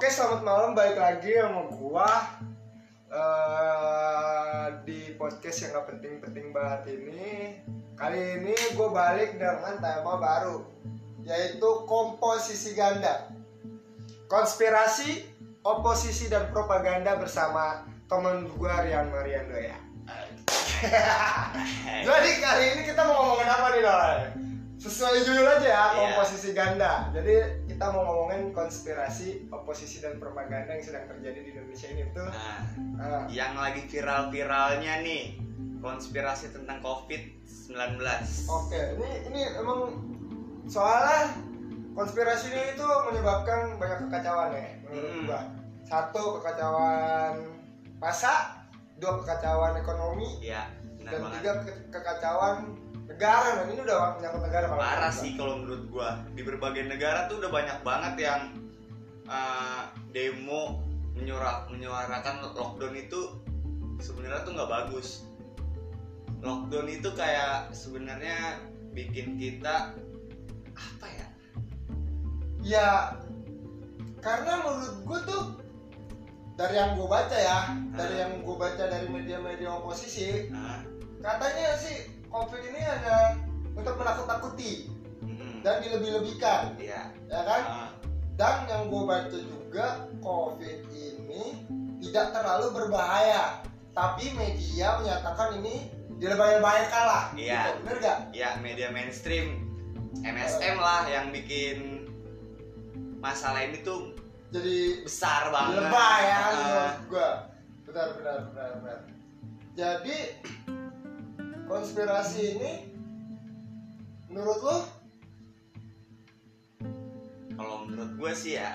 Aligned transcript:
Oke, 0.00 0.08
selamat 0.08 0.40
malam. 0.48 0.72
Balik 0.72 0.96
lagi 0.96 1.28
sama 1.36 1.68
gua 1.76 2.08
eh 3.12 4.66
di 4.88 5.12
podcast 5.20 5.60
yang 5.60 5.76
gak 5.76 5.92
penting-penting 5.92 6.56
banget 6.56 6.96
ini. 6.96 7.60
Kali 8.00 8.40
ini 8.40 8.56
gue 8.80 8.88
balik 8.88 9.36
dengan 9.36 9.76
tema 9.76 10.16
baru, 10.16 10.64
yaitu 11.20 11.84
komposisi 11.84 12.72
ganda. 12.72 13.28
Konspirasi, 14.24 15.20
oposisi 15.68 16.32
dan 16.32 16.48
propaganda 16.48 17.20
bersama 17.20 17.84
teman 18.08 18.48
gue 18.48 18.72
Rian 18.72 19.12
Mariando 19.12 19.60
ya. 19.60 19.76
Jadi 22.08 22.30
kali 22.40 22.64
ini 22.72 22.82
kita 22.88 23.04
mau 23.04 23.36
ngomongin 23.36 23.52
apa 23.52 23.68
nih 23.76 23.84
Doi? 23.84 24.20
Sesuai 24.80 25.28
judul 25.28 25.44
aja 25.44 25.60
ya, 25.60 25.68
Iya. 25.68 25.88
komposisi 25.92 26.56
ganda. 26.56 27.12
Jadi 27.12 27.59
kita 27.80 27.96
mau 27.96 28.04
ngomongin 28.04 28.52
konspirasi, 28.52 29.48
oposisi 29.48 30.04
dan 30.04 30.20
propaganda 30.20 30.76
yang 30.76 30.84
sedang 30.84 31.08
terjadi 31.08 31.38
di 31.40 31.48
Indonesia 31.56 31.88
ini 31.88 32.02
betul. 32.12 32.28
Nah, 32.28 32.60
Ah, 33.00 33.24
yang 33.32 33.56
lagi 33.56 33.88
viral-viralnya 33.88 35.00
nih 35.00 35.40
konspirasi 35.80 36.52
tentang 36.52 36.84
COVID-19. 36.84 38.04
Oke, 38.52 38.76
ini 39.00 39.32
ini 39.32 39.40
emang 39.56 39.96
soalnya 40.68 41.32
konspirasi 41.96 42.52
ini 42.52 42.76
itu 42.76 42.84
menyebabkan 42.84 43.80
banyak 43.80 44.12
kekacauan 44.12 44.52
ya 44.52 44.76
menurut 44.84 45.00
Hmm. 45.16 45.24
gua. 45.24 45.40
Satu 45.80 46.22
kekacauan 46.36 47.48
masa, 47.96 48.60
dua 49.00 49.24
kekacauan 49.24 49.80
ekonomi, 49.80 50.44
benar 51.00 51.08
dan 51.08 51.20
banget. 51.24 51.32
tiga 51.32 51.52
ke- 51.64 51.80
kekacauan 51.88 52.76
negara 53.20 53.48
dan 53.60 53.66
ini 53.68 53.80
udah 53.84 54.16
menyangkut 54.16 54.42
negara 54.48 54.64
kalau 54.64 54.80
Parah 54.80 55.12
gua. 55.12 55.20
sih 55.20 55.30
kalau 55.36 55.54
menurut 55.60 55.84
gua. 55.92 56.08
Di 56.32 56.40
berbagai 56.40 56.88
negara 56.88 57.28
tuh 57.28 57.36
udah 57.36 57.52
banyak 57.52 57.78
banget 57.84 58.14
yang 58.16 58.40
uh, 59.28 59.92
demo 60.08 60.80
menyuara- 61.12 61.68
menyuarakan 61.68 62.40
lockdown 62.56 62.96
itu 62.96 63.36
sebenarnya 64.00 64.40
tuh 64.48 64.56
nggak 64.56 64.72
bagus. 64.72 65.28
Lockdown 66.40 66.88
itu 66.88 67.12
kayak 67.12 67.76
sebenarnya 67.76 68.56
bikin 68.96 69.36
kita 69.36 69.92
apa 70.72 71.06
ya? 71.12 71.26
Ya, 72.64 72.88
karena 74.24 74.64
menurut 74.64 74.96
gue 75.04 75.20
tuh 75.28 75.42
dari 76.56 76.72
yang 76.72 76.96
gue 76.96 77.04
baca 77.04 77.36
ya, 77.36 77.76
dari 77.92 78.16
Hmm. 78.16 78.22
yang 78.24 78.32
gue 78.40 78.56
baca 78.56 78.82
dari 78.88 79.08
media-media 79.12 79.68
oposisi, 79.76 80.48
Nah, 80.48 80.80
katanya 81.20 81.76
sih 81.76 82.19
COVID 82.30 82.62
ini 82.62 82.80
hanya 82.80 83.16
untuk 83.74 83.94
menakut-takuti 83.98 84.86
mm, 85.22 85.66
dan 85.66 85.82
dilebih-lebihkan, 85.82 86.78
iya. 86.78 87.10
ya 87.26 87.40
kan? 87.42 87.62
Ah, 87.66 87.90
Dan 88.38 88.64
yang 88.70 88.88
gue 88.88 89.02
baca 89.04 89.36
juga 89.36 89.86
COVID 90.24 90.78
ini 90.88 91.44
tidak 92.00 92.32
terlalu 92.32 92.66
berbahaya, 92.72 93.60
tapi 93.92 94.32
media 94.32 94.96
menyatakan 94.96 95.60
ini 95.60 95.90
dilebay-lebaykan 96.16 97.04
lah, 97.04 97.24
Iya. 97.34 97.60
gitu. 97.66 97.70
bener 97.84 97.96
gak? 98.00 98.18
ya 98.32 98.50
media 98.62 98.88
mainstream 98.88 99.66
MSM 100.20 100.76
lah 100.76 101.04
yang 101.06 101.30
bikin 101.30 102.06
masalah 103.20 103.62
ini 103.64 103.80
tuh 103.80 104.16
Jadi 104.50 105.06
besar 105.06 105.46
banget 105.54 105.78
lebay 105.86 106.22
ya 106.26 106.34
Ah, 106.34 106.50
menurut 106.50 106.98
gua 107.06 107.28
benar 107.86 108.08
benar 108.18 108.36
benar 108.50 108.70
benar 108.82 108.98
jadi 109.78 110.16
konspirasi 111.70 112.58
ini 112.58 112.72
menurut 114.26 114.58
lo? 114.58 114.78
Kalau 117.54 117.86
menurut 117.86 118.10
gue 118.18 118.32
sih 118.34 118.58
ya 118.58 118.74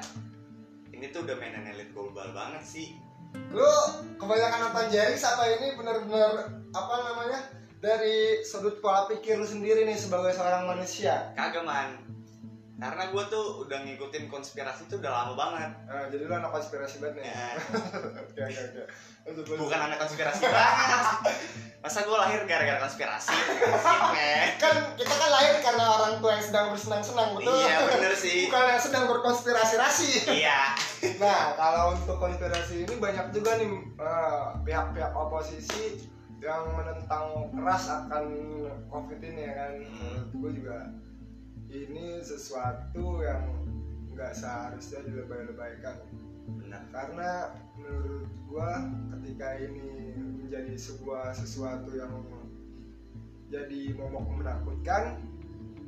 ini 0.95 1.11
tuh 1.11 1.27
udah 1.27 1.35
mainan 1.35 1.67
elit 1.67 1.91
global 1.91 2.31
banget 2.31 2.63
sih. 2.63 2.95
Lo 3.51 3.67
kebanyakan 4.15 4.71
nonton 4.71 4.87
Jerry 4.95 5.19
apa 5.19 5.43
ini 5.59 5.67
benar-benar 5.75 6.55
apa 6.71 6.95
namanya 7.11 7.39
dari 7.83 8.39
sudut 8.47 8.79
pola 8.79 9.11
pikir 9.11 9.35
lu 9.35 9.43
sendiri 9.43 9.83
nih 9.83 9.99
sebagai 9.99 10.31
seorang 10.31 10.63
manusia. 10.63 11.35
Kagak 11.35 11.67
man 11.67 11.99
karena 12.75 13.07
gue 13.07 13.23
tuh 13.31 13.63
udah 13.63 13.87
ngikutin 13.87 14.27
konspirasi 14.27 14.91
tuh 14.91 14.99
udah 14.99 15.07
lama 15.07 15.33
banget. 15.39 15.71
Nah, 15.87 16.11
jadi 16.11 16.27
lu 16.27 16.33
anak 16.35 16.51
konspirasi 16.51 16.99
banget 16.99 17.23
nih? 17.23 17.31
Ya, 17.31 17.47
oke 18.27 18.41
oke 18.43 18.61
oke. 18.67 18.83
Lanjut, 19.25 19.45
lanjut. 19.47 19.57
bukan 19.63 19.79
anak 19.79 19.97
konspirasi 20.03 20.43
banget. 20.43 21.05
Masa 21.79 22.03
gue 22.03 22.17
lahir 22.19 22.43
gara-gara 22.43 22.79
konspirasi? 22.83 23.31
Kan 24.59 24.75
kita 24.99 25.13
kan 25.15 25.29
lahir 25.31 25.55
karena 25.63 25.85
orang 25.87 26.13
tua 26.19 26.35
yang 26.35 26.43
sedang 26.43 26.65
bersenang-senang 26.75 27.29
betul? 27.39 27.55
Iya 27.55 27.77
bener 27.87 28.11
sih. 28.11 28.51
Bukan 28.51 28.63
yang 28.67 28.83
sedang 28.83 29.03
berkonspirasi-rasi. 29.07 30.11
Iya. 30.35 30.75
Nah, 31.15 31.55
kalau 31.55 31.95
untuk 31.95 32.19
konspirasi 32.19 32.83
ini 32.83 32.99
banyak 32.99 33.31
juga 33.31 33.55
nih 33.55 33.71
eh, 34.03 34.43
pihak-pihak 34.67 35.15
oposisi 35.15 36.11
yang 36.43 36.75
menentang 36.75 37.55
keras 37.55 37.87
akan 37.87 38.25
COVID 38.91 39.19
ini 39.23 39.41
ya 39.47 39.53
kan. 39.63 39.71
Menurut 39.79 40.31
gue 40.35 40.51
juga 40.59 40.77
ini 41.69 42.21
sesuatu 42.21 43.21
yang 43.21 43.43
nggak 44.13 44.31
seharusnya 44.35 45.03
dilebay-lebaykan. 45.05 45.97
bener 46.45 46.83
Karena 46.93 47.51
menurut 47.75 48.29
gue 48.29 48.71
ketika 49.17 49.47
ini 49.59 50.13
menjadi 50.45 50.77
sebuah 50.77 51.33
sesuatu 51.33 51.89
yang 51.97 52.13
jadi 53.49 53.93
momok 53.97 54.41
menakutkan, 54.41 55.21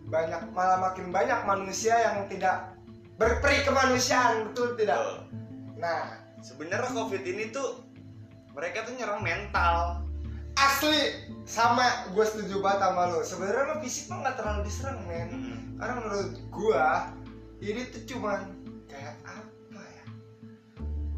banyak 0.07 0.41
malah 0.53 0.91
makin 0.91 1.09
banyak 1.09 1.39
manusia 1.45 1.93
yang 1.93 2.29
tidak 2.29 2.77
berperi 3.17 3.65
kemanusiaan, 3.65 4.49
betul 4.51 4.77
tidak? 4.77 4.97
Tuh. 4.97 5.19
Nah, 5.77 6.21
sebenarnya 6.41 6.93
covid 6.93 7.23
ini 7.25 7.49
tuh 7.49 7.85
mereka 8.53 8.85
tuh 8.85 8.97
nyerang 8.97 9.21
mental 9.21 10.01
asli 10.57 11.29
sama 11.45 12.09
gue 12.11 12.25
setuju 12.25 12.59
banget 12.61 12.79
sama 12.89 13.03
lo. 13.13 13.19
Sebenarnya 13.21 13.63
mah 13.69 13.79
fisik 13.85 14.05
mah 14.09 14.17
nggak 14.25 14.35
terlalu 14.41 14.61
diserang 14.65 14.99
men. 15.05 15.29
Mm. 15.29 15.66
Karena 15.77 15.93
menurut 16.01 16.31
gue 16.37 16.85
ini 17.61 17.81
tuh 17.93 18.03
cuman 18.09 18.39
kayak 18.89 19.15
apa 19.25 19.81
ya? 19.81 20.05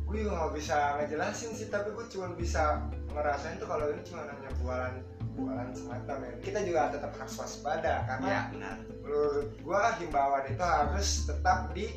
Gue 0.06 0.16
juga 0.24 0.31
nggak 0.36 0.53
bisa 0.56 0.78
ngejelasin 1.00 1.52
sih, 1.56 1.68
tapi 1.72 1.96
gue 1.96 2.06
cuma 2.12 2.36
bisa 2.36 2.88
ngerasain 3.12 3.58
tuh 3.58 3.68
kalau 3.68 3.88
ini 3.90 4.03
cuma 4.03 4.28
hanya 4.28 4.52
bualan 4.59 4.94
bualan 5.34 5.72
semata 5.72 6.19
men. 6.19 6.36
Kita 6.44 6.59
juga 6.68 6.92
tetap 6.92 7.16
harus 7.16 7.36
waspada 7.40 8.03
karena 8.03 8.28
ya 8.28 8.42
benar 8.52 8.78
menurut 9.09 9.50
gua 9.66 9.98
himbauan 9.98 10.46
itu 10.46 10.62
harus 10.62 11.09
tetap 11.25 11.74
di 11.74 11.90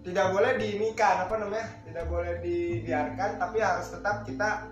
tidak 0.00 0.32
boleh 0.32 0.56
diinikan 0.56 1.28
apa 1.28 1.34
namanya 1.36 1.68
tidak 1.84 2.04
boleh 2.08 2.40
dibiarkan 2.40 3.36
tapi 3.36 3.58
harus 3.60 3.92
tetap 3.92 4.24
kita 4.24 4.70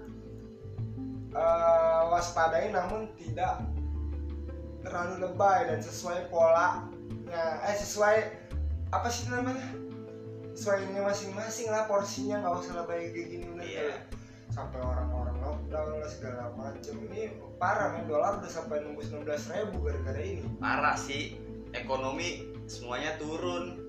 eh, 1.37 2.03
waspadai 2.09 2.73
namun 2.73 3.13
tidak 3.21 3.61
terlalu 4.85 5.15
lebay 5.25 5.67
dan 5.67 5.81
sesuai 5.81 6.29
polanya. 6.29 6.87
Eh 7.65 7.75
sesuai 7.75 8.17
apa 8.93 9.09
sih 9.09 9.27
namanya? 9.27 9.65
Sesuai 10.55 10.87
ini 10.87 11.03
masing-masing 11.03 11.67
lah 11.67 11.91
porsinya 11.91 12.39
nggak 12.39 12.55
usah 12.63 12.75
lebay 12.79 13.11
kayak 13.11 13.27
gini 13.27 13.45
bener 13.51 13.67
Iya. 13.67 13.83
ya. 13.91 13.99
sampai 14.55 14.79
orang-orang 14.79 15.35
lockdown 15.43 15.99
lah 15.99 16.07
segala 16.07 16.55
macem. 16.55 16.95
Ini 17.11 17.27
parah 17.59 17.91
men. 17.91 18.07
Dolar 18.07 18.39
udah 18.39 18.47
sampai 18.47 18.87
nembus 18.87 19.11
16 19.11 19.51
ribu 19.51 19.83
gara-gara 19.83 20.23
ini. 20.23 20.47
Parah 20.63 20.95
sih. 20.95 21.35
Ekonomi 21.75 22.55
semuanya 22.71 23.19
turun. 23.19 23.83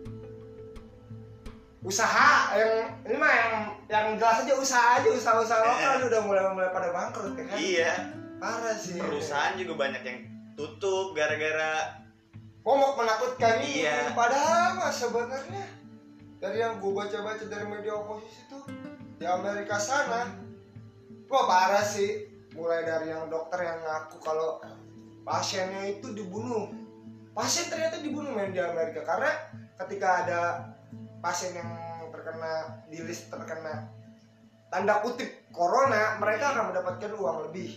Usaha 1.85 2.57
yang 2.57 2.73
ini 3.05 3.13
mah 3.13 3.29
yang 3.29 3.53
yang 3.85 4.05
jelas 4.17 4.41
aja 4.41 4.53
usaha 4.57 4.87
aja 4.97 5.05
usaha-usaha 5.05 5.61
lokal 5.61 6.09
udah 6.09 6.21
mulai 6.25 6.41
mulai 6.49 6.69
pada 6.73 6.89
bangkrut 6.89 7.37
ya 7.37 7.43
kan? 7.45 7.57
Iya. 7.61 7.91
Parah 8.41 8.73
sih. 8.73 8.97
Perusahaan 8.97 9.53
juga 9.53 9.77
banyak 9.77 10.01
yang 10.01 10.17
tutup 10.55 11.11
gara-gara 11.13 11.99
momok 12.65 13.03
menakutkan 13.03 13.61
ini. 13.61 13.85
Iya. 13.85 14.15
padahal 14.15 14.79
mah 14.79 14.91
sebenarnya 14.91 15.63
dari 16.41 16.57
yang 16.63 16.81
gue 16.81 16.91
baca-baca 16.91 17.45
dari 17.45 17.65
media 17.69 17.93
oposisi 17.93 18.41
tuh 18.49 18.63
di 19.15 19.25
Amerika 19.27 19.77
sana 19.77 20.33
wah 21.29 21.45
parah 21.45 21.85
sih. 21.85 22.31
Mulai 22.55 22.87
dari 22.87 23.11
yang 23.11 23.27
dokter 23.27 23.67
yang 23.67 23.83
ngaku 23.83 24.15
kalau 24.23 24.63
pasiennya 25.27 25.99
itu 25.99 26.15
dibunuh. 26.15 26.71
Pasien 27.35 27.67
ternyata 27.67 27.99
dibunuh 27.99 28.31
men 28.31 28.55
di 28.55 28.63
Amerika. 28.63 29.03
Karena 29.03 29.27
ketika 29.83 30.23
ada 30.23 30.41
pasien 31.19 31.51
yang 31.51 31.67
terkena 32.15 32.79
di 32.87 33.03
list 33.03 33.27
terkena 33.27 33.91
tanda 34.71 35.03
kutip 35.03 35.27
corona 35.51 36.15
mereka 36.17 36.55
akan 36.55 36.71
mendapatkan 36.71 37.11
uang 37.11 37.37
lebih 37.51 37.75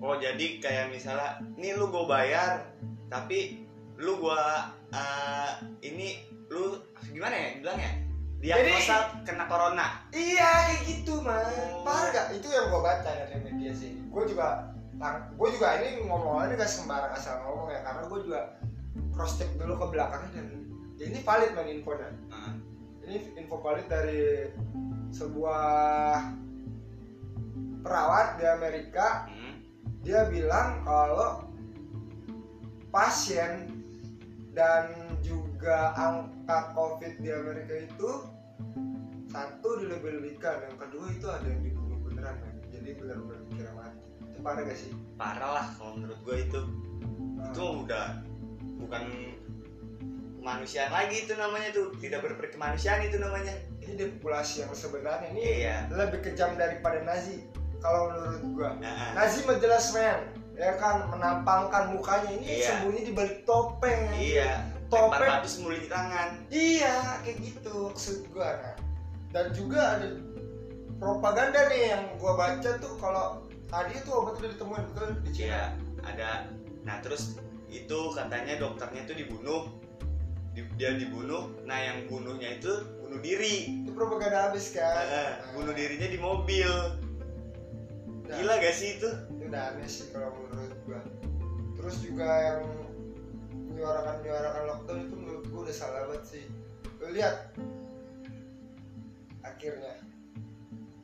oh 0.00 0.16
jadi 0.16 0.46
kayak 0.60 0.92
misalnya 0.92 1.38
nih 1.60 1.76
lu 1.76 1.92
gue 1.92 2.04
bayar 2.08 2.66
tapi 3.12 3.68
lu 4.00 4.16
gua 4.16 4.72
eh, 4.90 5.50
ini 5.84 6.24
lu 6.48 6.80
gimana 7.12 7.36
ya 7.36 7.48
bilangnya? 7.60 7.92
Diagnosa 8.40 9.20
kena 9.28 9.44
corona. 9.44 10.08
Iya 10.16 10.48
kayak 10.72 10.80
gitu 10.88 11.20
man. 11.20 11.44
Oh. 11.76 11.84
Parah 11.84 12.08
gak? 12.08 12.26
Itu 12.32 12.48
yang 12.48 12.72
gue 12.72 12.80
baca 12.80 13.04
dari 13.04 13.36
media 13.44 13.72
sih. 13.76 13.92
Gue 14.08 14.24
juga 14.24 14.72
Gue 15.36 15.48
juga 15.52 15.80
ini 15.80 16.04
ngomongnya 16.04 16.60
gak 16.60 16.68
sembarang 16.68 17.16
asal 17.16 17.40
ngomong 17.40 17.72
ya 17.72 17.80
Karena 17.80 18.04
gue 18.04 18.20
juga 18.20 18.40
cross 19.16 19.40
check 19.40 19.48
dulu 19.56 19.76
ke 19.80 19.86
belakangnya 19.96 20.28
dan 20.36 20.48
ini 21.00 21.18
valid 21.24 21.52
man 21.56 21.68
infonya. 21.68 22.08
Nah, 22.28 22.52
ini 23.08 23.16
info 23.40 23.56
valid 23.64 23.88
dari 23.88 24.52
sebuah 25.16 26.20
perawat 27.80 28.36
di 28.36 28.44
Amerika. 28.44 29.24
Hmm, 29.32 29.49
dia 30.00 30.24
bilang 30.32 30.80
kalau 30.84 31.44
pasien 32.88 33.68
dan 34.56 34.90
juga 35.20 35.92
angka 35.94 36.72
covid 36.74 37.20
di 37.20 37.30
Amerika 37.30 37.86
itu 37.86 38.10
satu 39.30 39.78
dilebih-lebihkan 39.78 40.66
yang 40.66 40.76
kedua 40.80 41.06
itu 41.06 41.26
ada 41.30 41.46
yang 41.46 41.62
dibunuh 41.62 41.98
beneran 42.02 42.34
men. 42.42 42.56
jadi 42.74 42.98
benar-benar 42.98 43.40
kira 43.54 43.72
mati. 43.78 44.02
Itu 44.26 44.38
parah 44.42 44.62
gak 44.66 44.78
sih? 44.78 44.90
Parah 45.14 45.50
lah 45.54 45.66
kalau 45.78 45.92
menurut 46.02 46.18
gue 46.26 46.36
itu. 46.50 46.60
Itu 47.46 47.64
udah 47.86 48.26
bukan 48.82 49.04
kemanusiaan 50.42 50.90
lagi 50.90 51.16
itu 51.30 51.38
namanya 51.38 51.70
tuh. 51.70 51.94
Tidak 52.02 52.18
berperkemanusiaan 52.18 53.06
itu 53.06 53.22
namanya. 53.22 53.54
Ini 53.86 53.92
depopulasi 53.94 54.66
yang 54.66 54.74
sebenarnya. 54.74 55.30
Ini 55.30 55.44
iya. 55.62 55.76
lebih 55.94 56.26
kejam 56.26 56.58
daripada 56.58 56.98
Nazi 57.06 57.46
kalau 57.80 58.08
menurut 58.08 58.42
gua. 58.52 58.70
Nah, 58.76 59.12
Nazi 59.12 59.42
mah 59.42 59.56
jelas 59.56 59.90
men 59.90 60.18
ya 60.54 60.76
kan 60.76 61.08
menampangkan 61.08 61.90
mukanya 61.90 62.30
ini 62.30 62.60
Iya. 62.60 62.66
sembunyi 62.76 63.00
di 63.02 63.12
balik 63.12 63.42
topeng. 63.42 64.12
Iya. 64.12 64.68
Topeng. 64.86 65.22
batu 65.22 65.48
semuli 65.48 65.80
di 65.80 65.88
tangan. 65.88 66.28
Iya 66.46 67.22
kayak 67.22 67.36
gitu 67.40 67.88
maksud 67.88 68.28
gua 68.28 68.58
nah 68.58 68.74
dan 69.30 69.46
juga 69.54 69.80
ada 69.94 70.08
propaganda 70.96 71.70
nih 71.70 71.94
yang 71.94 72.04
gua 72.18 72.34
baca 72.36 72.70
tuh 72.76 72.94
kalau 72.96 73.46
tadi 73.66 73.94
itu 73.94 74.10
obat 74.10 74.36
udah 74.36 74.50
ditemuin 74.50 74.84
betul? 74.92 75.08
Di 75.22 75.30
Cina. 75.32 75.46
Iya 75.46 75.62
ada. 76.02 76.30
Nah 76.82 76.96
terus 77.00 77.38
itu 77.68 77.98
katanya 78.12 78.58
dokternya 78.58 79.06
itu 79.06 79.14
dibunuh. 79.16 79.70
Di- 80.50 80.66
dia 80.74 80.92
dibunuh. 80.92 81.54
Nah 81.62 81.78
yang 81.78 82.04
bunuhnya 82.04 82.58
itu 82.58 82.72
bunuh 82.98 83.22
diri. 83.22 83.86
Itu 83.86 83.94
propaganda 83.94 84.50
habis 84.50 84.74
kan? 84.74 84.90
Eh, 84.98 85.06
Nah, 85.06 85.30
bunuh 85.54 85.72
dirinya 85.72 86.04
di 86.04 86.18
mobil 86.18 86.68
gila 88.38 88.54
gak 88.62 88.74
sih 88.76 88.88
itu? 89.00 89.10
Itu 89.10 89.44
udah 89.50 89.62
aneh 89.74 89.88
sih 89.90 90.06
kalau 90.14 90.30
menurut 90.36 90.78
gua. 90.86 91.00
Terus 91.80 91.96
juga 92.04 92.28
yang 92.28 92.60
menyuarakan 93.70 94.14
menyuarakan 94.22 94.62
lockdown 94.68 95.00
itu 95.08 95.14
menurut 95.16 95.44
gua 95.50 95.60
udah 95.66 95.74
salah 95.74 96.00
banget 96.06 96.24
sih. 96.28 96.44
Lu 97.02 97.10
lihat. 97.10 97.56
Akhirnya. 99.42 99.94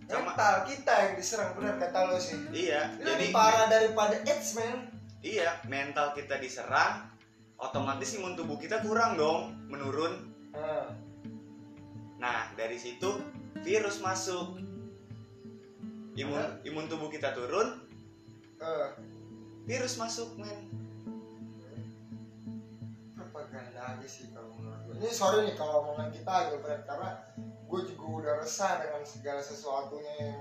Sama- 0.07 0.37
mental 0.37 0.69
kita 0.69 0.95
yang 1.03 1.15
diserang 1.19 1.51
benar 1.59 1.75
kata 1.83 1.99
lo 2.07 2.19
sih. 2.21 2.39
Iya 2.55 2.95
ini 2.95 3.09
jadi 3.09 3.27
parah 3.35 3.67
daripada 3.67 4.21
AIDS 4.23 4.55
man 4.55 4.93
iya 5.25 5.59
mental 5.67 6.15
kita 6.15 6.39
diserang 6.39 7.11
otomatis 7.59 8.15
imun 8.15 8.39
tubuh 8.39 8.61
kita 8.61 8.85
kurang 8.85 9.19
dong 9.19 9.57
menurun. 9.67 10.31
Nah, 10.55 10.93
nah 12.23 12.41
dari 12.55 12.79
situ 12.79 13.19
virus 13.65 13.99
masuk 13.99 14.61
imun 16.17 16.49
imun 16.65 16.85
tubuh 16.89 17.09
kita 17.09 17.33
turun 17.33 17.85
eh, 18.57 18.89
virus 19.69 20.01
masuk 20.01 20.33
men. 20.41 20.73
Propaganda 23.13 23.81
aja 23.97 24.07
sih 24.09 24.33
kalau 24.33 24.53
menurut 24.57 24.81
gue 24.87 24.95
ini 24.97 25.09
sorry 25.13 25.45
nih 25.45 25.55
kalau 25.57 25.85
omongan 25.85 26.09
kita 26.09 26.31
agak 26.31 26.59
berat 26.65 26.83
karena 26.85 27.11
gue 27.67 27.81
juga 27.93 28.05
udah 28.07 28.35
resah 28.41 28.81
dengan 28.81 29.03
segala 29.05 29.41
sesuatunya 29.43 30.13
yang 30.23 30.39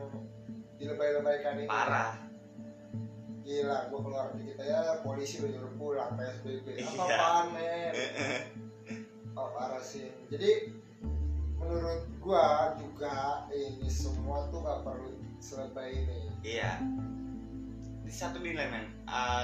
dilebay-lebaykan 0.78 1.60
ini. 1.60 1.68
Parah. 1.68 2.14
Gila 3.46 3.78
gue 3.92 4.00
keluar 4.00 4.28
dikit 4.34 4.58
ya 4.62 5.00
polisi 5.04 5.44
udah 5.44 5.50
nyuruh 5.54 5.74
pulang 5.76 6.12
PSBB 6.16 6.66
apa 6.72 6.82
Iya. 6.82 7.04
apaan 7.04 7.46
men? 7.52 7.94
Oh 9.36 9.52
parah 9.52 9.84
sih. 9.84 10.08
Jadi 10.32 10.72
menurut 11.60 12.08
gua 12.24 12.72
juga 12.80 13.44
ini 13.52 13.92
semua 13.92 14.48
tuh 14.48 14.64
gak 14.64 14.88
perlu 14.88 15.12
selebay 15.40 15.90
ini. 15.94 16.20
Iya. 16.46 16.80
Di 18.06 18.14
satu 18.14 18.38
nilai 18.40 18.70
men. 18.70 18.86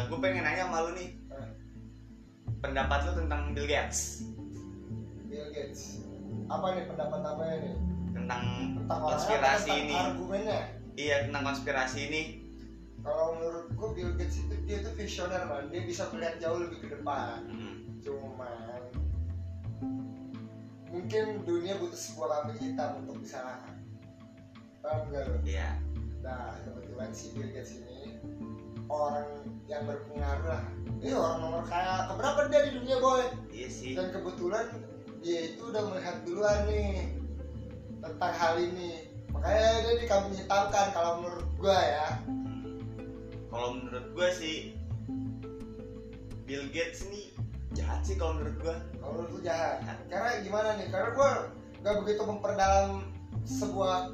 Gue 0.07 0.17
pengen 0.21 0.45
nanya 0.45 0.69
sama 0.69 0.85
lu 0.85 0.91
nih. 0.95 1.09
Pendapat 2.61 3.09
lu 3.09 3.11
tentang 3.25 3.57
Bill 3.57 3.65
Gates. 3.65 4.27
Bill 5.25 5.49
Gates. 5.49 6.05
Apa 6.51 6.77
nih 6.77 6.85
pendapat 6.85 7.21
apa 7.25 7.41
nih 7.57 7.75
tentang 8.11 8.43
tentang 8.75 8.99
konspirasi 9.01 9.71
tentang 9.71 9.87
ini. 9.87 9.95
argumennya? 9.95 10.61
Iya 10.99 11.15
tentang 11.25 11.43
konspirasi 11.47 11.99
ini. 12.11 12.21
Kalau 13.01 13.33
menurut 13.39 13.65
gua 13.73 13.89
Bill 13.97 14.13
Gates 14.13 14.45
itu 14.45 14.53
dia 14.69 14.85
tuh 14.85 14.93
visioner 14.93 15.41
man. 15.49 15.73
Dia 15.73 15.81
bisa 15.87 16.05
melihat 16.13 16.37
jauh 16.37 16.61
lebih 16.61 16.85
ke 16.85 16.87
depan. 16.93 17.49
Hmm, 17.49 17.97
cuman 18.05 18.81
mungkin 20.91 21.47
dunia 21.47 21.79
butuh 21.79 21.97
sebuah 21.97 22.27
kambing 22.45 22.59
hitam 22.61 23.01
untuk 23.01 23.23
disalahkan 23.23 23.80
paham 24.81 25.13
gak 25.13 25.25
iya 25.45 25.77
Nah, 26.21 26.53
kebetulan 26.61 27.09
si 27.17 27.33
Bill 27.33 27.49
Gates 27.49 27.81
ini 27.81 28.13
orang 28.85 29.25
yang 29.65 29.89
berpengaruh 29.89 30.45
lah. 30.45 30.63
Ini 31.01 31.17
orang 31.17 31.37
nomor 31.41 31.63
kaya 31.65 32.05
keberapa 32.13 32.39
dia 32.53 32.61
di 32.69 32.71
dunia 32.77 32.97
boy? 33.01 33.25
iya 33.49 33.67
sih 33.73 33.97
Dan 33.97 34.13
kebetulan 34.13 34.69
dia 35.25 35.53
itu 35.53 35.61
udah 35.65 35.81
melihat 35.89 36.21
duluan 36.21 36.69
nih 36.69 37.09
tentang 38.05 38.33
hal 38.37 38.53
ini. 38.61 39.09
Makanya 39.33 39.69
dia 39.81 39.93
dikambing 40.05 40.37
hitamkan 40.37 40.87
kalau 40.93 41.11
menurut 41.25 41.49
gua 41.57 41.77
ya. 41.77 42.07
Hmm. 42.29 42.77
kalau 43.51 43.75
menurut 43.75 44.05
gue 44.15 44.29
sih 44.31 44.57
Bill 46.47 46.69
Gates 46.71 47.03
ini 47.09 47.33
jahat 47.75 48.05
sih 48.05 48.15
kalau 48.15 48.39
menurut 48.39 48.55
gue 48.61 48.75
Kalau 49.01 49.11
menurut 49.17 49.29
gua 49.39 49.43
jahat. 49.49 49.97
Karena 50.05 50.29
gimana 50.45 50.69
nih? 50.77 50.87
Karena 50.93 51.09
gua 51.17 51.49
gak 51.81 51.97
begitu 52.05 52.21
memperdalam 52.29 53.09
sebuah 53.41 54.13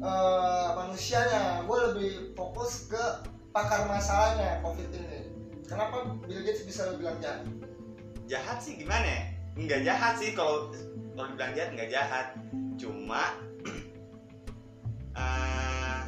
eh, 0.00 0.68
manusianya. 0.72 1.66
Gua 1.68 1.92
lebih 1.92 2.32
fokus 2.38 2.88
ke 2.88 3.04
pakar 3.52 3.84
masalahnya 3.90 4.64
COVID 4.64 4.88
ini. 4.96 5.20
Kenapa 5.68 6.16
Bill 6.24 6.44
Gates 6.44 6.64
bisa 6.64 6.88
lo 6.88 7.00
bilang 7.00 7.20
jahat? 7.20 7.44
jahat 8.32 8.64
sih 8.64 8.80
gimana 8.80 9.04
ya 9.04 9.22
nggak 9.60 9.82
jahat 9.84 10.14
sih 10.16 10.32
kalau 10.32 10.72
kalau 11.12 11.28
dibilang 11.28 11.52
jahat 11.52 11.70
nggak 11.76 11.90
jahat 11.92 12.26
cuma 12.80 13.36
eh, 15.20 16.00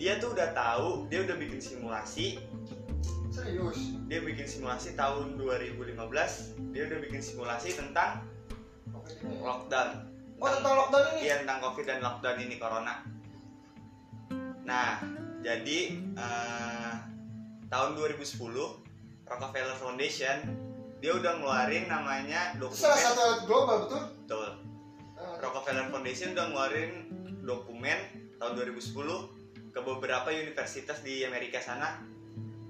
dia 0.00 0.16
tuh 0.16 0.32
udah 0.32 0.56
tahu 0.56 1.04
dia 1.12 1.28
udah 1.28 1.36
bikin 1.36 1.60
simulasi 1.60 2.40
Serius? 3.32 3.96
dia 4.08 4.24
bikin 4.24 4.48
simulasi 4.48 4.96
tahun 4.96 5.36
2015 5.36 6.72
dia 6.72 6.82
udah 6.88 6.98
bikin 7.04 7.20
simulasi 7.20 7.76
tentang 7.76 8.24
lockdown 9.44 10.08
Oh 10.42 10.50
tentang 10.50 10.74
lockdown 10.74 11.04
ini? 11.14 11.20
Iya 11.30 11.34
tentang 11.46 11.58
covid 11.62 11.84
dan 11.86 11.98
lockdown 12.02 12.38
ini 12.42 12.58
corona. 12.58 12.94
Nah, 14.66 14.98
jadi 15.38 15.78
eh, 16.18 16.92
tahun 17.70 17.90
2010 17.94 18.42
Rockefeller 19.22 19.78
Foundation 19.78 20.36
dia 20.98 21.14
udah 21.14 21.38
ngeluarin 21.38 21.86
namanya 21.86 22.54
Itu 22.58 22.70
salah 22.74 22.94
dokumen 22.94 23.06
satu 23.06 23.20
elit 23.22 23.42
global 23.46 23.76
betul? 23.86 24.02
betul. 24.26 24.48
Eh, 25.14 25.34
Rockefeller 25.38 25.86
Foundation 25.94 26.28
udah 26.34 26.46
ngeluarin 26.50 26.92
dokumen 27.46 27.98
tahun 28.42 28.52
2010 28.58 29.70
ke 29.70 29.80
beberapa 29.80 30.28
universitas 30.34 31.06
di 31.06 31.22
Amerika 31.22 31.62
sana 31.62 32.02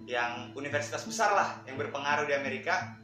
yang 0.05 0.53
universitas 0.53 1.09
besar 1.09 1.33
lah 1.33 1.49
yang 1.65 1.81
berpengaruh 1.81 2.29
di 2.29 2.35
Amerika 2.37 3.01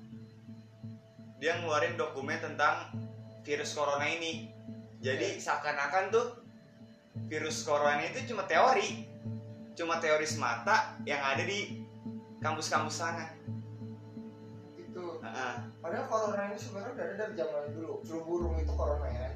dia 1.40 1.56
ngeluarin 1.56 1.96
dokumen 1.96 2.36
tentang 2.36 2.90
virus 3.48 3.72
corona 3.72 4.04
ini 4.04 4.52
jadi 5.00 5.40
seakan-akan 5.40 6.12
tuh 6.12 6.26
virus 7.32 7.64
corona 7.64 8.04
itu 8.04 8.28
cuma 8.28 8.44
teori 8.44 9.08
cuma 9.72 9.96
teori 10.04 10.28
semata 10.28 11.00
yang 11.08 11.24
ada 11.24 11.40
di 11.48 11.80
kampus-kampus 12.44 13.00
sana 13.00 13.32
Itu. 14.76 15.22
Heeh. 15.22 15.54
Padahal 15.78 16.06
corona 16.10 16.50
ini 16.50 16.58
sebenarnya 16.58 16.92
udah 16.96 17.04
ada 17.06 17.14
dari 17.14 17.32
zaman 17.38 17.64
dulu. 17.70 17.92
Flu 18.02 18.18
burung 18.26 18.54
itu 18.58 18.72
corona 18.74 19.06
ya. 19.06 19.30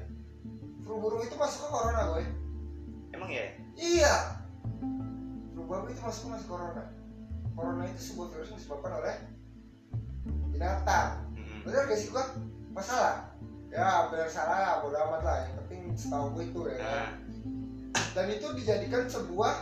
Flu 0.83 0.99
burung 0.99 1.23
itu 1.23 1.35
masuk 1.39 1.59
ke 1.63 1.69
corona 1.71 2.01
boy. 2.11 2.25
emang 3.15 3.29
ya 3.31 3.45
Iya. 3.79 4.15
Flu 5.55 5.61
babi 5.63 5.95
itu 5.95 6.01
masuk 6.03 6.35
masuk 6.35 6.47
corona. 6.51 6.83
Corona 7.53 7.83
itu 7.87 8.11
sebuah 8.11 8.27
virus 8.33 8.49
yang 8.51 8.59
disebabkan 8.59 8.91
oleh 8.99 9.15
binatang. 10.51 11.09
Mm-mm. 11.37 11.63
Bener 11.63 11.87
gak 11.87 11.97
sih 11.97 12.09
gua? 12.11 12.25
Masalah? 12.73 13.32
Ya 13.73 14.05
benar 14.13 14.29
salah? 14.29 14.85
Bodo 14.85 15.01
amat 15.01 15.21
lah. 15.25 15.37
Yang 15.49 15.55
penting 15.65 15.81
setahu 15.97 16.25
gue 16.37 16.43
itu 16.45 16.61
ya. 16.69 16.77
kan? 16.77 16.85
Nah, 16.85 17.09
dan 18.13 18.25
itu 18.29 18.47
dijadikan 18.53 19.09
sebuah 19.09 19.53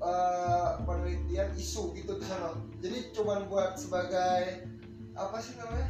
eh, 0.00 0.68
penelitian 0.88 1.52
isu 1.52 1.92
gitu 1.92 2.16
di 2.16 2.24
sana. 2.24 2.56
Jadi 2.80 3.12
cuman 3.12 3.44
buat 3.52 3.76
sebagai 3.76 4.64
apa 5.12 5.36
sih 5.36 5.52
namanya? 5.60 5.88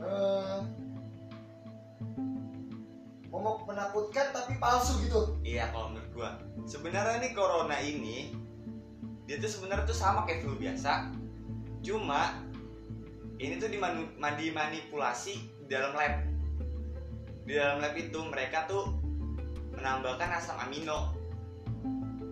Eh, 0.00 0.58
momok 3.28 3.68
menakutkan 3.68 4.32
tapi 4.32 4.56
palsu 4.56 5.04
gitu. 5.04 5.36
Iya 5.44 5.68
kalau 5.68 5.92
menurut 5.92 6.10
gua. 6.16 6.30
Sebenarnya 6.64 7.20
nih 7.20 7.36
corona 7.36 7.76
ini 7.84 8.32
dia 9.28 9.36
tuh 9.36 9.52
sebenarnya 9.52 9.84
tuh 9.84 9.96
sama 9.96 10.24
kayak 10.24 10.48
flu 10.48 10.56
biasa. 10.56 11.12
Cuma 11.84 12.40
ini 13.36 13.60
tuh 13.60 13.68
dimanipulasi 13.68 15.53
di 15.64 15.72
dalam 15.72 15.92
lab. 15.96 16.14
Di 17.44 17.52
dalam 17.56 17.76
lab 17.80 17.94
itu 17.96 18.20
mereka 18.28 18.68
tuh 18.68 18.92
menambahkan 19.72 20.28
asam 20.40 20.56
amino. 20.60 21.16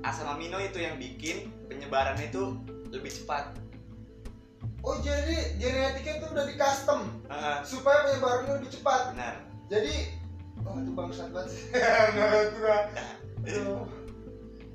Asam 0.04 0.28
amino 0.28 0.60
itu 0.60 0.82
yang 0.82 1.00
bikin 1.00 1.48
penyebaran 1.68 2.18
itu 2.20 2.60
lebih 2.92 3.08
cepat. 3.08 3.56
Oh 4.82 4.98
jadi 4.98 5.56
genetiknya 5.62 6.26
tuh 6.26 6.28
udah 6.34 6.44
di 6.50 6.58
custom 6.58 7.00
Heeh, 7.30 7.56
supaya 7.62 8.02
penyebarannya 8.04 8.52
lebih 8.60 8.70
cepat. 8.76 9.14
Benar. 9.14 9.34
Jadi 9.70 9.94
oh 10.66 10.76
itu 10.76 10.90
bangsat 10.92 11.28
banget. 11.32 11.50
Aduh. 13.42 13.86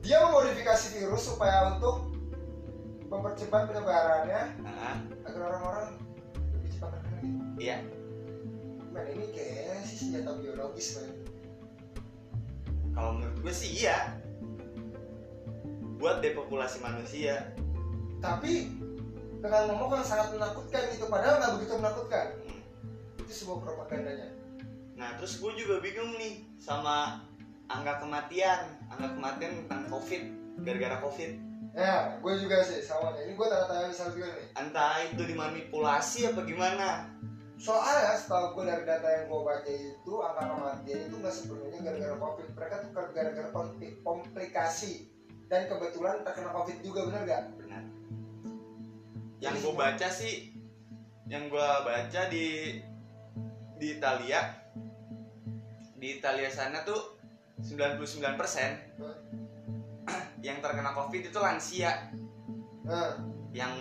dia 0.03 0.23
memodifikasi 0.23 0.99
virus 0.99 1.23
supaya 1.27 1.75
untuk 1.75 2.07
mempercepat 3.11 3.67
penyebarannya 3.71 4.41
Heeh, 4.63 4.95
agar 5.27 5.41
orang-orang 5.51 5.87
lebih 6.55 6.69
cepat 6.71 6.89
terkena. 6.95 7.43
Iya 7.59 7.96
Man 8.97 9.07
ini 9.13 9.29
kayaknya 9.29 9.85
sih 9.85 9.97
senjata 10.01 10.33
biologis 10.41 10.97
man. 10.97 11.13
kalau 12.97 13.13
menurut 13.13 13.37
gue 13.45 13.53
sih 13.53 13.85
iya 13.85 14.17
buat 16.01 16.17
depopulasi 16.25 16.81
manusia 16.81 17.53
Tapi 18.17 18.73
dengan 19.37 19.69
ngomong 19.69 20.01
yang 20.01 20.07
sangat 20.09 20.33
menakutkan 20.33 20.89
gitu, 20.89 21.05
padahal 21.05 21.37
nggak 21.37 21.53
begitu 21.61 21.73
menakutkan. 21.77 22.25
Hmm. 22.49 22.61
Itu 23.21 23.31
sebuah 23.45 23.59
propagandanya. 23.69 24.33
Nah 24.97 25.13
terus 25.21 25.37
gue 25.37 25.53
juga 25.53 25.77
bingung 25.77 26.17
nih 26.17 26.41
sama 26.57 27.21
angka 27.69 28.01
kematian, 28.01 28.65
angka 28.89 29.13
kematian 29.13 29.53
tentang 29.61 29.81
COVID, 29.93 30.23
gara-gara 30.65 30.97
COVID. 31.05 31.31
Ya, 31.77 32.17
gue 32.17 32.33
juga 32.41 32.65
sih 32.65 32.81
sama. 32.81 33.13
Ini 33.13 33.37
gue 33.37 33.47
tanda-tanya 33.47 33.93
misal 33.93 34.09
juga 34.09 34.33
nih. 34.33 34.47
Entah 34.57 34.97
itu 35.05 35.21
dimanipulasi 35.21 36.33
apa 36.33 36.41
gimana. 36.41 37.13
Soalnya 37.57 38.13
setahu 38.13 38.53
gue 38.53 38.69
dari 38.69 38.85
data 38.85 39.07
yang 39.09 39.33
gue 39.33 39.41
baca 39.41 39.65
itu 39.65 40.13
angka 40.21 40.43
kematian 40.45 40.99
itu 41.09 41.15
nggak 41.17 41.33
sepenuhnya 41.33 41.79
gara-gara 41.81 42.15
covid. 42.21 42.47
Mereka 42.53 42.75
tuh 42.85 42.89
gara-gara 42.93 43.49
kompli- 43.49 43.97
komplikasi 44.05 45.09
dan 45.49 45.65
kebetulan 45.65 46.21
terkena 46.21 46.53
covid 46.53 46.77
juga 46.85 47.09
bener 47.09 47.21
gak? 47.25 47.41
Benar. 47.57 47.83
Yang 49.41 49.55
gue 49.65 49.73
baca 49.73 50.07
sih, 50.13 50.53
yang 51.25 51.49
gue 51.49 51.69
baca 51.81 52.21
di 52.29 52.77
di 53.77 53.87
Italia, 53.97 54.41
di 55.97 56.07
Italia 56.17 56.49
sana 56.49 56.81
tuh 56.85 57.17
99% 57.61 58.37
yang 60.45 60.61
terkena 60.61 60.93
COVID 60.93 61.21
itu 61.33 61.39
lansia, 61.41 62.13
yang 63.53 63.73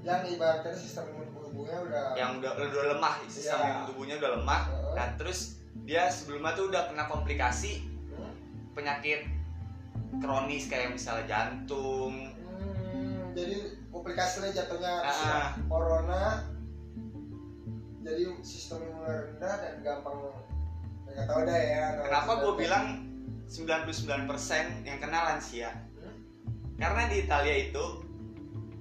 yang 0.00 0.20
ibaratnya 0.24 0.72
sistem 0.72 1.10
imun 1.12 1.28
tubuhnya 1.50 1.76
udah 1.82 2.04
yang 2.14 2.30
udah 2.38 2.50
udah 2.54 2.84
lemah, 2.94 3.14
sistem 3.26 3.58
Iya. 3.60 3.84
tubuhnya 3.84 4.14
udah 4.16 4.30
lemah. 4.38 4.62
Heeh. 4.64 4.94
Nah 4.94 5.06
terus 5.14 5.38
dia 5.82 6.06
sebelumnya 6.06 6.54
tuh 6.54 6.70
udah 6.70 6.82
kena 6.86 7.04
komplikasi 7.04 7.82
Hmm. 8.14 8.34
penyakit 8.72 9.26
kronis 10.18 10.66
kayak 10.66 10.90
misalnya 10.90 11.26
jantung, 11.26 12.30
Hmm, 12.34 13.30
jadi 13.32 13.56
komplikasinya 13.88 14.50
jatuhnya 14.50 14.92
ah. 15.02 15.54
corona 15.66 16.46
jadi 18.00 18.22
sistem 18.40 18.82
imunnya 18.82 19.12
rendah 19.28 19.54
dan 19.56 19.74
gampang 19.80 20.18
nggak 21.06 21.26
tahu 21.26 21.40
dah 21.44 21.58
ya 21.58 21.84
Kenapa 22.00 22.32
gue 22.38 22.52
bilang 22.56 22.86
99% 23.46 24.86
yang 24.86 24.98
kena 24.98 25.18
lansia? 25.26 25.70
Hmm? 25.96 26.14
Karena 26.74 27.02
di 27.06 27.16
Italia 27.20 27.54
itu 27.60 27.84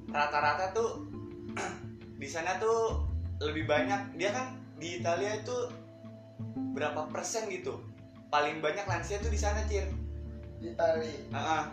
rata-rata 0.07 0.71
tuh 0.71 1.09
di 2.19 2.27
sana 2.27 2.59
tuh 2.59 3.07
lebih 3.39 3.63
banyak 3.63 4.19
dia 4.19 4.35
kan 4.35 4.59
di 4.75 4.99
Italia 4.99 5.39
itu 5.39 5.71
berapa 6.75 7.07
persen 7.07 7.47
gitu? 7.47 7.79
Paling 8.27 8.59
banyak 8.59 8.83
lansia 8.85 9.23
tuh 9.23 9.31
di 9.31 9.39
sana 9.39 9.63
cir. 9.65 9.87
Di 10.59 10.75
Itali 10.75 11.31
Heeh. 11.31 11.63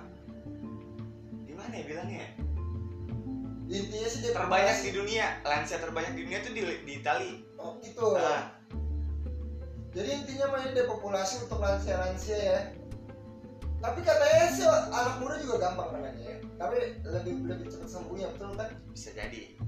gimana 1.51 1.73
ya 1.75 1.85
bilangnya? 1.85 2.23
Ya? 2.23 2.31
intinya 3.67 4.07
sih 4.07 4.31
terbanyak 4.31 4.79
di 4.87 4.91
dunia. 4.95 5.43
Lansia 5.43 5.83
terbanyak 5.83 6.15
di 6.15 6.23
dunia 6.23 6.39
tuh 6.39 6.55
di, 6.55 6.63
di 6.87 6.93
Itali 7.03 7.43
oh 7.59 7.75
gitu. 7.83 8.15
Nah, 8.15 8.55
jadi 9.91 10.23
intinya 10.23 10.47
main 10.55 10.71
depopulasi 10.71 11.43
untuk 11.43 11.59
lansia-lansia 11.59 12.39
ya. 12.39 12.59
Tapi 13.83 14.01
katanya 14.07 14.47
sih 14.55 14.67
anak 14.71 15.19
muda 15.19 15.37
juga 15.43 15.67
gampang 15.67 15.99
kenanya 15.99 16.23
ya. 16.23 16.37
Tapi 16.57 16.77
lebih 17.03 17.35
lebih 17.51 17.67
cepat 17.75 17.91
sembuhnya 17.91 18.31
betul 18.39 18.55
kan? 18.55 18.71
Bisa 18.95 19.11
jadi 19.13 19.59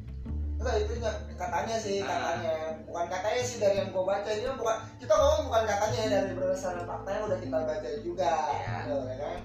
Enggak 0.69 0.85
itu 0.85 0.93
nggak- 1.01 1.21
katanya 1.35 1.77
sih 1.79 1.97
Ah. 1.99 2.07
katanya 2.07 2.55
bukan 2.85 3.07
katanya 3.09 3.41
sih 3.43 3.57
dari 3.57 3.77
yang 3.79 3.89
gue 3.89 4.05
baca 4.05 4.29
ini 4.29 4.49
bukan 4.53 4.77
kita 4.97 5.15
ngomong 5.15 5.43
bukan 5.49 5.65
katanya 5.65 5.99
ya 5.99 6.09
dari 6.13 6.33
berdasarkan 6.35 6.85
fakta 6.85 7.09
yang 7.09 7.25
udah 7.25 7.39
kita 7.39 7.59
baca 7.59 7.89
juga 7.99 8.33
Iya. 8.53 8.77
gitu, 8.79 8.97
ya 9.01 9.17
kan 9.17 9.39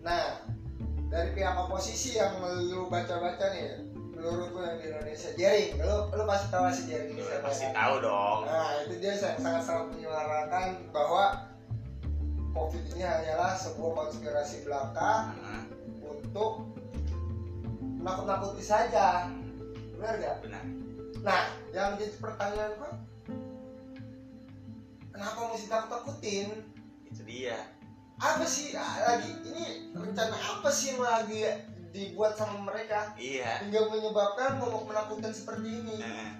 nah 0.00 0.24
dari 1.06 1.28
pihak 1.30 1.54
oposisi 1.58 2.10
yang 2.14 2.32
lu 2.40 2.88
baca-baca 2.88 3.44
nih 3.50 3.84
menurut 4.10 4.48
lu 4.48 4.60
yang 4.62 4.76
di 4.78 4.84
Indonesia 4.88 5.30
Jering 5.34 5.70
lu 5.76 5.96
lu 6.08 6.22
pasti 6.24 6.46
tahu 6.48 6.64
sih 6.70 6.84
Jering 6.86 7.12
Lu 7.12 7.22
siapa, 7.22 7.44
pasti 7.44 7.64
kan? 7.66 7.72
tahu 7.74 7.94
dong 8.00 8.38
nah 8.42 8.68
itu 8.80 8.94
dia 8.96 9.12
sangat 9.12 9.60
sangat 9.60 9.86
menyuarakan 9.90 10.66
bahwa 10.88 11.24
COVID 12.50 12.82
ini 12.90 13.02
hanyalah 13.02 13.52
sebuah 13.52 13.90
konspirasi 13.94 14.64
belaka 14.64 15.30
Heeh, 15.30 15.60
untuk 16.02 16.72
nakut-nakuti 17.98 18.62
saja 18.62 19.28
benar 20.00 20.14
gak? 20.16 20.36
benar 20.40 20.64
Nah, 21.20 21.52
yang 21.76 22.00
jadi 22.00 22.16
pertanyaan 22.16 22.72
gua 22.80 22.90
Kenapa 25.12 25.52
mesti 25.52 25.68
takut-takutin? 25.68 26.48
itu 27.12 27.20
dia 27.28 27.60
Apa 28.16 28.44
sih 28.48 28.72
ah, 28.72 29.04
lagi 29.04 29.36
ini 29.44 29.92
rencana 29.92 30.32
apa 30.36 30.68
sih 30.72 30.96
yang 30.96 31.04
lagi 31.04 31.44
dibuat 31.92 32.38
sama 32.40 32.64
mereka 32.64 33.12
iya 33.20 33.60
hingga 33.60 33.90
menyebabkan 33.92 34.56
momok 34.62 34.88
menakutkan 34.88 35.34
seperti 35.34 35.68
ini? 35.84 35.96
Heeh. 36.00 36.30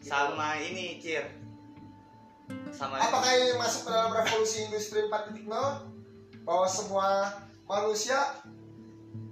sama 0.00 0.56
ini 0.56 0.96
cir 1.02 1.26
sama 2.72 2.96
Apakah 2.96 3.32
ini 3.36 3.58
masuk 3.60 3.86
ke 3.86 3.90
dalam 3.92 4.12
revolusi 4.16 4.64
industri 4.70 5.04
4.0 5.10 5.46
bahwa 6.46 6.66
semua 6.68 7.08
manusia 7.68 8.18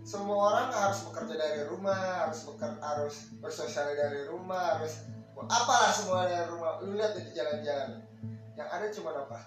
semua 0.02 0.36
orang 0.52 0.68
harus 0.72 1.04
bekerja 1.06 1.34
dari 1.36 1.62
rumah, 1.68 2.26
harus 2.26 2.44
beker, 2.48 2.72
harus 2.80 3.14
bersosial 3.38 3.92
dari 3.94 4.26
rumah, 4.26 4.80
harus 4.80 5.04
apalah 5.46 5.92
semua 5.92 6.24
dari 6.26 6.46
rumah. 6.48 6.80
Lu 6.82 6.96
lihat 6.96 7.14
di 7.16 7.32
jalan-jalan. 7.32 8.00
Yang 8.56 8.68
ada 8.68 8.86
cuma 8.92 9.10
apa? 9.16 9.40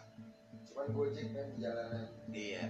Cuman 0.69 0.87
Gojek 0.89 1.27
kan 1.33 1.45
di 1.53 1.57
jalanan. 1.61 2.05
iya 2.33 2.65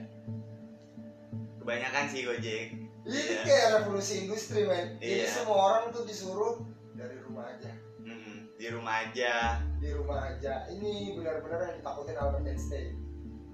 kebanyakan 1.55 2.03
sih 2.11 2.27
gojek 2.27 2.75
Ini 3.03 3.19
Iya. 3.19 3.43
kayak 3.43 3.67
revolusi 3.79 4.27
industri, 4.27 4.63
men. 4.63 4.95
Jadi 4.99 5.23
Iya. 5.23 5.31
semua 5.31 5.55
orang 5.59 5.91
tuh 5.91 6.03
disuruh 6.03 6.63
dari 6.95 7.19
rumah 7.19 7.51
aja. 7.51 7.71
Mm-mm, 7.99 8.51
di 8.55 8.67
rumah 8.71 9.07
aja 9.07 9.59
Di 9.79 9.91
rumah 9.91 10.19
aja. 10.31 10.67
Ini 10.67 11.11
benar-benar 11.15 11.59
yang 11.67 11.75
ditakutin 11.83 12.15
Albert 12.15 12.47
Einstein. 12.47 12.95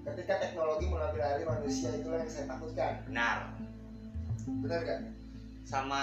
Ketika 0.06 0.38
teknologi 0.38 0.86
mengambil 0.86 1.22
alih 1.22 1.46
manusia 1.46 1.90
itulah 1.94 2.22
yang 2.22 2.30
saya 2.30 2.46
takutkan. 2.46 3.02
benar 3.06 3.54
Benar 4.58 4.82
gak? 4.82 5.00
sama 5.70 6.02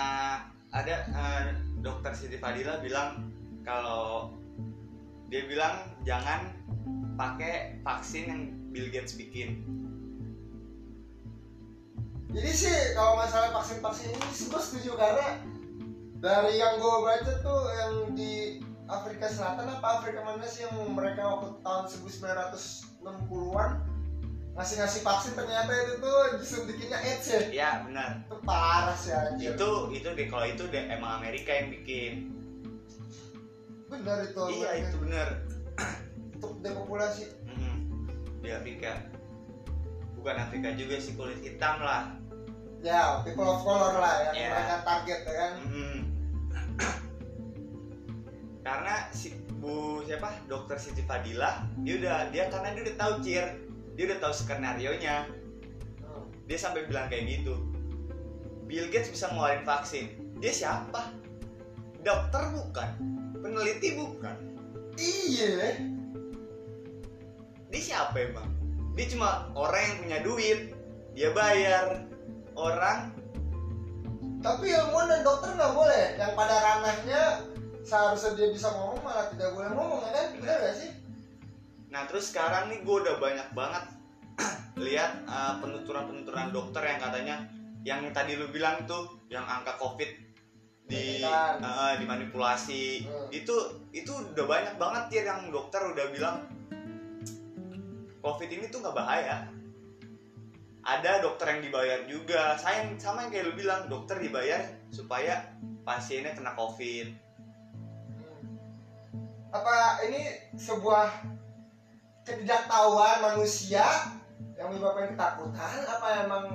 ada 0.71 0.95
eh, 1.11 1.59
dokter 1.83 2.15
Siti 2.15 2.39
Fadila 2.39 2.79
bilang 2.79 3.27
kalau 3.67 4.31
dia 5.27 5.43
bilang 5.43 5.91
jangan 6.07 6.55
pakai 7.19 7.83
vaksin 7.83 8.31
yang 8.31 8.41
Bill 8.71 8.87
Gates 8.87 9.19
bikin 9.19 9.67
Jadi 12.27 12.51
sih 12.51 12.77
kalau 12.91 13.17
masalah 13.17 13.55
vaksin-vaksin 13.55 14.11
ini 14.11 14.27
gue 14.29 14.61
setuju 14.61 14.99
karena 14.99 15.39
dari 16.19 16.59
yang 16.59 16.75
gue 16.75 16.95
baca 17.03 17.33
tuh 17.39 17.61
yang 17.71 17.93
di 18.13 18.59
Afrika 18.87 19.31
Selatan 19.31 19.71
apa 19.71 20.03
Afrika 20.03 20.23
mana 20.23 20.43
sih 20.43 20.67
yang 20.67 20.91
mereka 20.91 21.23
waktu 21.23 21.55
tahun 21.63 21.87
1960-an 21.87 23.71
ngasih-ngasih 24.57 25.01
vaksin 25.05 25.37
ternyata 25.37 25.69
itu 25.69 25.93
tuh 26.01 26.17
disuntikinnya 26.41 26.97
AIDS 26.97 27.25
ya? 27.29 27.39
Ya 27.53 27.69
benar. 27.85 28.25
Itu 28.25 28.37
parah 28.41 28.97
sih 28.97 29.13
anjir. 29.13 29.53
Itu 29.53 29.93
itu 29.93 30.07
deh 30.17 30.25
kalau 30.25 30.49
itu 30.49 30.65
deh 30.65 30.83
emang 30.89 31.21
Amerika 31.21 31.53
yang 31.53 31.69
bikin. 31.69 32.33
Bener 33.85 34.25
itu 34.25 34.41
iya 34.57 34.81
itu 34.81 34.97
benar. 34.97 35.45
Untuk 36.41 36.57
depopulasi. 36.65 37.29
Mm-mm, 37.45 37.77
di 38.41 38.49
Afrika. 38.49 38.97
Bukan 40.17 40.35
Afrika 40.41 40.73
juga 40.73 40.97
sih 40.97 41.13
kulit 41.13 41.37
hitam 41.45 41.77
lah. 41.77 42.17
Ya 42.81 43.21
people 43.21 43.45
of 43.45 43.61
color 43.61 44.01
lah 44.01 44.33
yang 44.33 44.35
Iya. 44.37 44.49
mereka 44.57 44.75
target 44.81 45.19
ya 45.21 45.33
kan? 45.37 45.53
Mm-mm. 45.61 45.95
karena 48.67 49.07
si 49.15 49.31
bu 49.61 50.03
siapa? 50.03 50.43
Dokter 50.49 50.75
Siti 50.75 50.99
Fadila 51.05 51.63
dia 51.85 51.93
udah 52.03 52.17
dia 52.35 52.51
karena 52.51 52.75
dia 52.75 52.83
udah 52.89 52.97
tahu 52.99 53.13
cir 53.23 53.45
dia 53.97 54.13
udah 54.13 54.19
tahu 54.21 54.33
skenario 54.45 54.93
nya 55.01 55.25
dia 56.47 56.55
sampai 56.55 56.87
bilang 56.87 57.11
kayak 57.11 57.27
gitu. 57.27 57.59
Bill 58.69 58.87
Gates 58.87 59.11
bisa 59.11 59.27
ngeluarin 59.33 59.67
vaksin. 59.67 60.15
Dia 60.39 60.53
siapa? 60.55 61.11
Dokter 62.05 62.55
bukan? 62.55 62.89
Peneliti 63.43 63.99
bukan? 63.99 64.37
Iya. 64.95 65.75
Dia 67.67 67.81
siapa 67.83 68.15
emang? 68.15 68.47
Dia 68.95 69.11
cuma 69.11 69.51
orang 69.59 69.81
yang 69.83 69.97
punya 69.99 70.19
duit. 70.23 70.59
Dia 71.19 71.35
bayar 71.35 72.07
orang. 72.55 73.11
Tapi 74.39 74.71
ilmuwan 74.71 75.11
dan 75.11 75.21
dokter 75.27 75.51
nggak 75.51 75.73
boleh. 75.75 76.05
Yang 76.15 76.31
pada 76.31 76.55
ranahnya 76.63 77.21
seharusnya 77.83 78.39
dia 78.39 78.47
bisa 78.55 78.71
ngomong 78.71 79.03
malah 79.03 79.27
tidak 79.35 79.51
boleh 79.51 79.71
ngomong 79.75 79.99
ya 80.07 80.11
kan? 80.15 80.27
Benar 80.39 80.57
gak 80.63 80.75
sih 80.79 80.96
nah 81.87 82.03
terus 82.05 82.35
sekarang 82.35 82.67
nih 82.67 82.83
gue 82.83 82.95
udah 83.03 83.15
banyak 83.19 83.49
banget 83.55 83.85
lihat 84.85 85.23
uh, 85.25 85.57
penuturan-penuturan 85.63 86.51
dokter 86.51 86.83
yang 86.83 86.99
katanya 86.99 87.35
yang 87.87 88.01
tadi 88.11 88.35
lu 88.35 88.51
bilang 88.51 88.83
tuh 88.83 89.15
yang 89.31 89.47
angka 89.47 89.79
covid 89.79 90.27
di 90.87 91.19
uh, 91.23 91.93
dimanipulasi. 91.99 93.03
Hmm. 93.03 93.27
itu 93.27 93.55
itu 93.91 94.11
udah 94.11 94.45
banyak 94.47 94.75
banget 94.79 95.03
ya 95.19 95.35
yang 95.35 95.51
dokter 95.51 95.83
udah 95.83 96.07
bilang 96.15 96.47
covid 98.23 98.49
ini 98.49 98.71
tuh 98.71 98.79
nggak 98.83 98.95
bahaya. 98.95 99.51
Ada 100.87 101.19
dokter 101.19 101.51
yang 101.51 101.61
dibayar 101.67 101.99
juga. 102.07 102.55
Saya 102.55 102.87
sama 102.95 103.27
yang 103.27 103.31
kayak 103.35 103.45
lu 103.51 103.53
bilang 103.59 103.91
dokter 103.91 104.15
dibayar 104.23 104.63
supaya 104.87 105.51
pasiennya 105.83 106.31
kena 106.31 106.55
covid. 106.55 107.11
Hmm. 108.15 108.47
apa 109.47 110.03
ini 110.07 110.51
sebuah 110.55 111.36
ketidaktahuan 112.27 113.23
manusia 113.23 113.87
yang 114.59 114.67
menyebabkan 114.67 115.15
ketakutan 115.15 115.79
apa 115.87 116.07
emang 116.27 116.45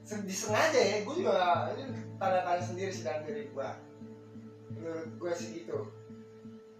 sen- 0.00 0.24
disengaja 0.24 0.80
ya? 0.80 0.96
Gue 1.04 1.20
juga 1.20 1.68
ini 1.76 1.84
tanda 2.16 2.40
tanya 2.40 2.62
sendiri 2.64 2.88
sih 2.88 3.04
dalam 3.04 3.28
diri 3.28 3.52
gue 3.52 3.68
menurut 4.72 5.08
gue 5.20 5.32
sih 5.36 5.60
gitu. 5.60 5.92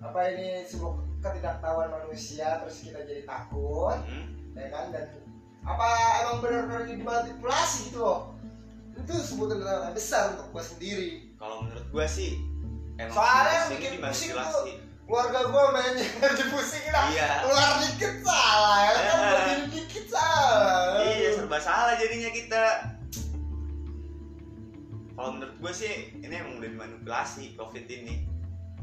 Apa 0.00 0.32
ini 0.32 0.64
sebuah 0.64 1.20
ketidaktahuan 1.20 1.92
manusia 1.92 2.64
terus 2.64 2.80
kita 2.80 3.04
jadi 3.04 3.28
takut 3.28 4.00
Hmm. 4.08 4.56
ya 4.56 4.72
kan? 4.72 4.88
Dan 4.88 5.04
apa 5.60 5.88
emang 6.24 6.36
benar-benar 6.40 6.88
dimanipulasi 6.88 7.92
gitu 7.92 8.00
loh? 8.00 8.32
Itu 8.96 9.12
sebuah 9.12 9.52
ketidaktahuan 9.52 9.92
besar 9.92 10.22
untuk 10.32 10.48
gue 10.56 10.64
sendiri. 10.64 11.10
Kalau 11.36 11.64
menurut 11.68 11.84
gua 11.92 12.08
sih 12.08 12.40
emang 12.96 13.16
Soalnya 13.16 13.60
bikin 13.68 14.00
pusing 14.00 14.32
dimanipulasi 14.32 14.72
keluarga 15.10 15.40
gue 15.42 15.64
mainnya 15.74 16.06
dipusingin 16.38 16.94
lah. 16.94 17.10
Iya. 17.10 17.30
keluar 17.42 17.70
dikit 17.82 18.14
salah 18.22 18.78
ya. 18.78 18.90
Kan 18.92 19.02
Eh. 19.02 19.18
begini 19.18 19.64
dikit 19.74 20.04
salah. 20.06 21.02
Iya 21.02 21.28
serba 21.34 21.58
salah 21.58 21.94
jadinya 21.98 22.30
kita. 22.30 22.64
Kalau 25.12 25.30
menurut 25.34 25.56
gue 25.58 25.72
sih 25.74 25.92
ini 26.16 26.30
emang 26.32 26.56
udah 26.56 26.70
dimanipulasi 26.70 27.52
covid 27.54 27.84
ini. 27.84 28.24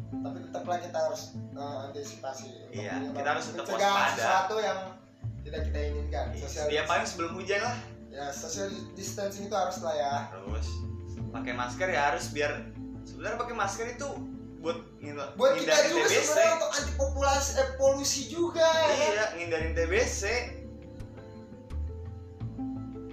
Tapi 0.10 0.38
tetaplah 0.41 0.77
kita 0.79 0.98
harus 0.98 1.22
eh, 1.36 1.77
antisipasi 1.86 2.48
Iya, 2.72 2.93
kita 3.10 3.27
harus 3.29 3.46
tetap 3.50 3.65
waspada. 3.65 4.12
sesuatu 4.13 4.55
yang 4.57 4.79
tidak 5.41 5.62
kita 5.65 5.79
inginkan. 5.86 6.25
Social 6.38 6.67
dia 6.67 6.84
paling 6.84 7.07
sebelum 7.07 7.31
hujan 7.34 7.62
lah. 7.62 7.77
Ya 8.07 8.27
social 8.29 8.67
distancing 8.93 9.48
itu 9.48 9.55
harus 9.55 9.79
lah 9.79 9.96
ya. 9.96 10.13
Terus 10.29 10.67
pakai 11.27 11.53
masker 11.53 11.88
ya 11.88 12.12
harus 12.12 12.31
biar 12.31 12.67
sebenarnya 13.03 13.38
pakai 13.38 13.55
masker 13.55 13.88
itu 13.89 14.07
buat 14.67 14.83
ngil- 15.00 15.31
buat 15.39 15.55
kita 15.55 15.71
juga 15.88 16.12
sebenarnya 16.12 16.53
untuk 16.59 16.71
anti 16.75 16.91
populasi 17.00 17.50
eh, 17.55 17.69
polusi 17.79 18.21
juga. 18.27 18.67
Ya 18.67 18.83
kan? 18.83 19.00
iya 19.00 19.25
ngindarin 19.39 19.71
TBC 19.71 20.21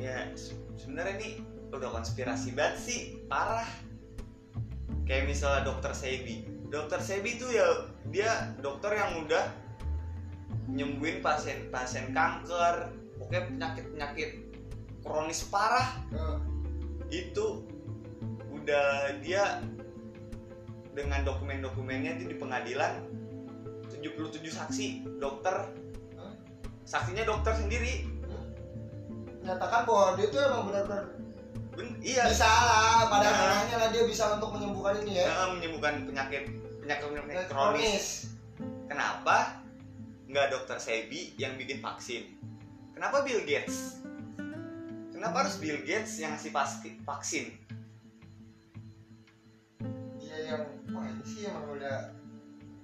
ya 0.03 0.35
se- 0.35 0.59
sebenarnya 0.75 1.15
ini 1.23 1.31
udah 1.71 1.95
konspirasi 1.95 2.59
banget 2.59 2.77
sih 2.83 3.01
parah. 3.31 3.71
Kayak 5.07 5.31
misalnya 5.31 5.63
dokter 5.71 5.95
Sebi. 5.95 6.43
Dokter 6.75 6.99
Sebi 6.99 7.39
itu 7.39 7.47
ya 7.55 7.87
dia 8.11 8.51
dokter 8.59 8.99
yang 8.99 9.23
udah 9.23 9.47
nyembuhin 10.67 11.23
pasien 11.23 11.71
pasien 11.71 12.11
kanker 12.11 12.91
pokoknya 13.15 13.47
penyakit 13.47 13.85
penyakit 13.95 14.31
kronis 15.07 15.47
parah. 15.47 16.03
Eh, 16.11 16.37
itu 17.15 17.63
udah 18.51 19.15
dia 19.23 19.63
dengan 20.95 21.27
dokumen-dokumennya 21.27 22.23
itu 22.23 22.25
di 22.31 22.37
pengadilan 22.39 23.03
77 23.91 24.47
saksi 24.47 24.87
dokter. 25.19 25.75
Hah? 26.17 26.33
saksinya 26.87 27.27
dokter 27.27 27.53
sendiri. 27.59 28.07
Menyatakan 29.43 29.85
bahwa 29.85 30.17
dia 30.17 30.27
tuh 30.33 30.41
emang 30.41 30.63
benar-benar 30.73 31.05
ben 31.75 31.91
iya. 31.99 32.31
bisa 32.31 32.47
lah 32.47 33.11
pada 33.11 33.29
Nah. 33.35 33.67
lah 33.83 33.89
dia 33.91 34.07
bisa 34.07 34.39
untuk 34.39 34.55
menyembuhkan 34.55 35.03
ini 35.03 35.19
ya. 35.19 35.27
Eh, 35.27 35.49
menyembuhkan 35.59 36.07
penyakit 36.07 36.47
penyakit 36.79 37.05
penyakit 37.11 37.27
Penyakit 37.27 37.51
kronis. 37.51 38.07
Kenapa 38.87 39.59
nggak 40.31 40.55
dokter 40.55 40.79
Sebi 40.79 41.35
yang 41.35 41.59
bikin 41.59 41.83
vaksin? 41.83 42.39
Kenapa 42.95 43.27
Bill 43.27 43.43
Gates? 43.43 43.99
Kenapa 45.11 45.43
harus 45.43 45.59
Bill 45.59 45.83
Gates 45.83 46.23
yang 46.23 46.39
ngasih 46.39 46.55
vaksin 47.03 47.59
sih 51.25 51.49
emang 51.49 51.73
udah 51.73 52.13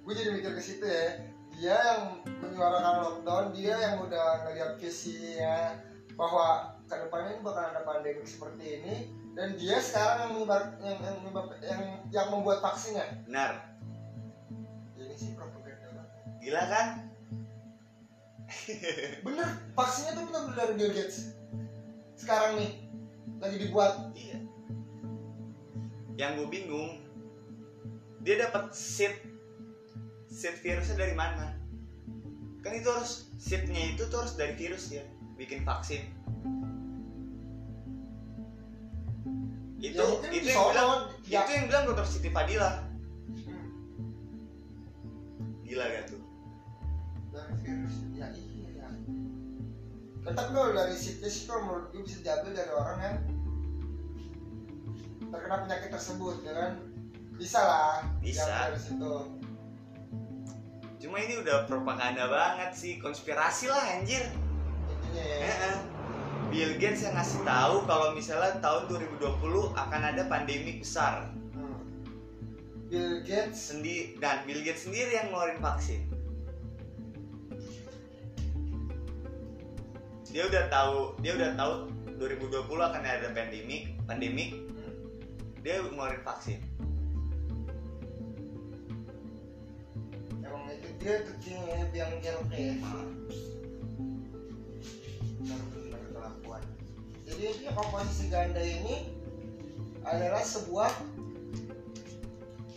gue 0.01 0.13
jadi 0.17 0.29
mikir 0.33 0.51
ke 0.57 0.61
situ 0.61 0.85
ya. 0.85 1.07
Dia 1.51 1.77
yang 1.77 2.01
menyuarakan 2.25 2.95
lockdown 3.05 3.45
dia 3.53 3.77
yang 3.77 4.01
udah 4.01 4.49
ngeliat 4.49 4.81
visinya 4.81 5.77
bahwa 6.17 6.75
ke 6.89 6.95
depannya 7.07 7.37
ini 7.37 7.41
bakal 7.45 7.63
ada 7.69 7.81
pandemi 7.85 8.25
seperti 8.25 8.81
ini 8.81 8.95
dan 9.31 9.55
dia 9.55 9.79
sekarang 9.79 10.27
yang 10.27 10.31
menyebar 10.35 10.61
yang 10.83 10.97
yang, 10.99 11.17
yang, 11.63 11.83
yang 12.11 12.27
membuat 12.33 12.59
vaksinnya. 12.59 13.23
Benar. 13.29 13.77
Ini 14.97 15.15
sih 15.15 15.31
propaganda 15.37 15.87
banget. 15.93 16.41
gila 16.41 16.63
kan? 16.67 16.87
Bener 19.25 19.47
vaksinnya 19.77 20.11
tuh 20.19 20.23
bener 20.27 20.51
dari 20.57 20.73
Bill 20.75 20.91
Gates. 20.91 21.37
Sekarang 22.19 22.59
nih 22.59 22.89
lagi 23.39 23.57
dibuat. 23.57 24.13
Iya. 24.13 24.37
Yang 26.19 26.31
gue 26.37 26.47
bingung, 26.53 27.00
dia 28.21 28.35
dapat 28.39 28.69
seed 28.71 29.13
seed 30.29 30.55
virusnya 30.61 30.95
dari 30.95 31.13
mana? 31.13 31.57
Kan 32.61 32.77
itu 32.77 32.87
harus 32.87 33.33
seednya 33.41 33.93
itu 33.93 34.05
tuh 34.07 34.21
harus 34.21 34.37
dari 34.37 34.53
virus 34.53 34.93
ya, 34.93 35.01
bikin 35.35 35.65
vaksin. 35.65 36.05
Itu 39.81 39.97
Ya, 39.97 40.05
itu 40.05 40.25
di 40.29 40.39
yang 40.45 40.69
bilang 40.69 40.89
ya. 41.25 41.41
itu 41.41 41.51
yang 41.57 41.65
bilang 41.65 41.83
dokter 41.89 42.05
Siti 42.05 42.29
Fadila. 42.29 42.85
Hmm, 43.49 43.65
Gila 45.65 45.85
gak 45.89 46.05
tuh? 46.07 46.21
dari 47.31 47.55
virus 47.63 47.95
ya 48.11 48.27
iya 48.35 48.69
ya 48.75 48.87
tapi 50.27 50.51
kalau 50.51 50.75
dari 50.75 50.91
situ 50.91 51.23
sih 51.25 51.47
kalau 51.47 51.63
menurut 51.63 51.85
gue 51.95 52.03
bisa 52.03 52.19
diambil 52.19 52.51
dari 52.51 52.71
orang 52.75 52.97
yang 52.99 53.17
terkena 55.31 55.63
penyakit 55.63 55.89
tersebut 55.95 56.35
ya 56.43 56.51
kan 56.51 56.71
bisa 57.41 57.59
lah 57.65 58.05
Bisa. 58.21 58.45
dari 58.45 58.77
situ 58.77 59.13
Cuma 61.01 61.17
ini 61.17 61.41
udah 61.41 61.65
propaganda 61.65 62.29
banget 62.29 62.77
sih, 62.77 63.01
konspirasi 63.01 63.73
lah 63.73 63.97
anjir. 63.97 64.21
intinya 64.85 65.25
ya. 65.25 65.73
Bill 66.53 66.77
Gates 66.77 67.01
yang 67.01 67.17
ngasih 67.17 67.41
tahu 67.41 67.75
kalau 67.89 68.13
misalnya 68.13 68.61
tahun 68.61 68.85
2020 69.17 69.73
akan 69.73 70.01
ada 70.13 70.29
pandemi 70.29 70.77
besar. 70.77 71.33
Hmm. 71.57 71.81
Bill 72.85 73.25
Gates 73.25 73.57
Sendi 73.57 74.13
dan 74.21 74.45
Bill 74.45 74.61
Gates 74.61 74.85
sendiri 74.85 75.09
yang 75.09 75.33
ngeluarin 75.33 75.57
vaksin. 75.57 76.05
Dia 80.29 80.47
udah 80.47 80.63
tahu, 80.69 81.17
dia 81.25 81.33
udah 81.33 81.51
tahu 81.57 81.73
2020 82.21 82.61
akan 82.77 83.01
ada 83.03 83.27
pandemi, 83.33 83.97
pandemik. 84.05 84.53
Dia 85.65 85.81
ngeluarin 85.81 86.21
vaksin. 86.21 86.70
Dia 91.01 91.25
tuh 91.25 91.33
yang 91.97 92.13
yang 92.21 92.41
kayak 92.53 92.77
benar-benar 95.41 96.03
kelakuan. 96.13 96.63
Jadi 97.25 97.41
intinya 97.49 97.73
komposisi 97.73 98.29
ganda 98.29 98.61
ini 98.61 99.09
adalah 100.05 100.45
sebuah 100.45 100.93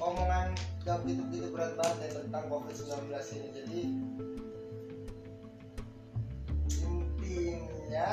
omongan 0.00 0.56
gak 0.84 1.04
begitu-begitu 1.04 1.52
berat 1.52 1.76
banget 1.76 1.96
ya 2.00 2.08
tentang 2.24 2.44
COVID-19 2.48 3.12
ini. 3.12 3.48
Jadi 3.52 3.78
intinya 6.80 8.08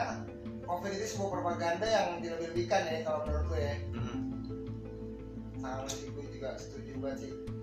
COVID 0.67 0.91
itu 0.91 1.05
sebuah 1.15 1.29
propaganda 1.39 1.87
yang 1.87 2.19
dilebih-lebihkan 2.19 2.83
ya 2.83 2.99
kalau 3.07 3.23
menurut 3.23 3.45
gue 3.47 3.59
ya. 3.63 3.75
Mm. 3.95 4.19
sama 5.61 5.85
sih 5.87 6.09
gue 6.09 6.25
juga 6.35 6.57
setuju 6.57 6.97
banget 6.99 7.17
sih 7.29 7.60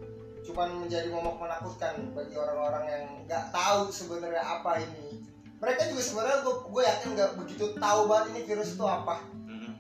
cuman 0.49 0.89
menjadi 0.89 1.13
momok 1.13 1.45
menakutkan 1.45 2.17
bagi 2.17 2.35
orang-orang 2.41 2.85
yang 2.89 3.05
nggak 3.29 3.53
tahu 3.53 3.93
sebenarnya 3.93 4.41
apa 4.41 4.81
ini. 4.81 5.21
Mereka 5.61 5.93
juga 5.93 6.03
sebenarnya 6.03 6.39
gue 6.41 6.55
gue 6.73 6.83
yakin 6.89 7.09
nggak 7.13 7.33
begitu 7.37 7.65
tahu 7.77 8.01
banget 8.09 8.25
ini 8.33 8.41
virus 8.49 8.73
itu 8.73 8.85
apa. 8.89 9.21
Mm. 9.45 9.73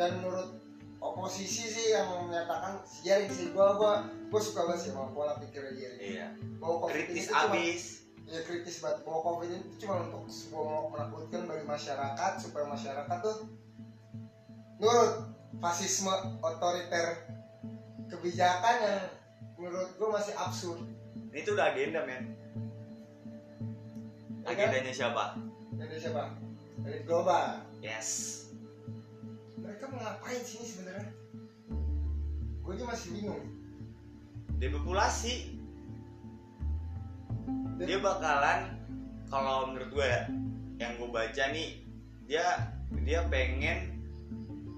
dan 0.00 0.16
menurut 0.24 0.56
oposisi 0.96 1.68
sih 1.68 1.92
yang 1.92 2.08
menyatakan 2.24 2.80
sejarah 2.88 3.28
sih 3.28 3.52
gua 3.52 3.76
gua 3.76 3.94
gua 4.32 4.40
suka 4.40 4.64
banget 4.64 4.88
sih 4.88 4.90
sama 4.96 5.12
pola 5.12 5.36
pikir 5.36 5.60
Jerry. 5.76 6.16
Iya. 6.16 6.32
Bahwa 6.56 6.88
COVID 6.88 6.94
kritis 6.96 7.28
itu 7.28 7.32
cuma- 7.36 7.52
abis. 7.52 7.82
Ya 8.24 8.40
kritis 8.48 8.76
banget. 8.80 8.98
Bahwa 9.04 9.20
covid 9.20 9.48
ini 9.52 9.64
tuh 9.68 9.78
cuma 9.84 9.94
untuk 10.08 10.24
sebuah 10.32 10.88
menakutkan 10.88 11.44
bagi 11.44 11.64
masyarakat 11.68 12.32
supaya 12.40 12.64
masyarakat 12.64 13.18
tuh 13.20 13.36
nurut 14.80 15.28
fasisme 15.60 16.10
otoriter 16.40 17.28
kebijakan 18.08 18.76
yang 18.80 19.02
menurut 19.60 19.92
gue 20.00 20.08
masih 20.08 20.34
absurd. 20.40 20.80
Ini 21.30 21.44
tuh 21.44 21.54
udah 21.54 21.76
agenda 21.76 22.00
men. 22.08 22.32
Agendanya 24.48 24.90
siapa? 24.90 25.36
Dari 25.76 26.00
siapa? 26.00 26.32
Dari 26.80 27.04
global 27.04 27.60
yes. 27.84 28.40
Mereka 29.60 29.84
mau 29.92 30.00
ngapain 30.00 30.40
sini 30.42 30.64
sebenarnya? 30.64 31.12
Gue 32.64 32.72
aja 32.74 32.84
masih 32.88 33.08
bingung. 33.14 33.44
Depopulasi. 34.56 35.60
Dia 37.80 37.96
bakalan 38.00 38.76
kalau 39.28 39.72
menurut 39.72 39.88
gue 39.92 40.06
ya 40.08 40.22
yang 40.80 40.96
gue 40.96 41.08
baca 41.12 41.44
nih 41.52 41.84
dia 42.24 42.72
dia 43.04 43.20
pengen 43.28 43.99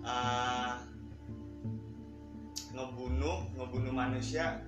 uh, 0.07 0.75
ngebunuh 2.73 3.53
ngebunuh 3.55 3.93
manusia 3.93 4.65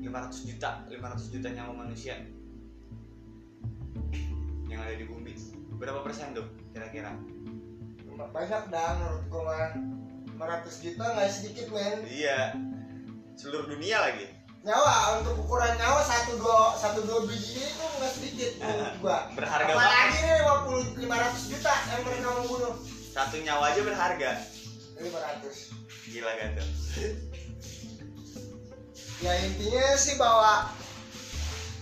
500 0.00 0.48
juta 0.48 0.70
500 0.88 1.32
juta 1.32 1.48
nyawa 1.52 1.72
manusia. 1.84 2.16
Yang 4.68 4.80
ada 4.80 4.94
di 4.96 5.04
bumi. 5.04 5.32
Berapa 5.76 6.00
persen 6.00 6.32
tuh 6.32 6.48
kira-kira? 6.72 7.12
Banyak 8.12 8.70
dah 8.70 8.88
menurut 9.02 9.24
gue 9.28 9.42
mah 9.42 9.70
500 10.38 10.84
juta 10.84 11.04
nggak 11.12 11.28
sedikit 11.28 11.66
men. 11.74 11.98
Iya. 12.08 12.56
Seluruh 13.36 13.68
dunia 13.68 14.00
lagi. 14.00 14.26
Nyawa 14.62 15.18
untuk 15.18 15.42
ukuran 15.42 15.74
nyawa 15.74 16.06
satu 16.06 16.38
dua 16.38 16.78
satu 16.78 17.02
dua 17.02 17.26
biji 17.26 17.66
itu 17.66 17.82
nggak 17.82 18.12
sedikit 18.14 18.50
menurut 18.62 18.96
gua. 19.02 19.18
Berharga 19.34 19.74
apalagi 19.74 20.18
nih 20.22 20.38
50 21.02 21.02
500 21.02 21.50
juta 21.50 21.72
yang 21.90 22.02
mereka 22.06 22.28
mau 22.30 22.44
bunuh. 22.46 22.74
Satu 23.12 23.36
nyawa 23.42 23.74
aja 23.74 23.80
berharga 23.82 24.30
500 25.02 26.10
gila 26.12 26.30
tuh 26.54 26.68
ya 29.22 29.32
intinya 29.38 29.86
sih 29.94 30.14
bahwa 30.18 30.66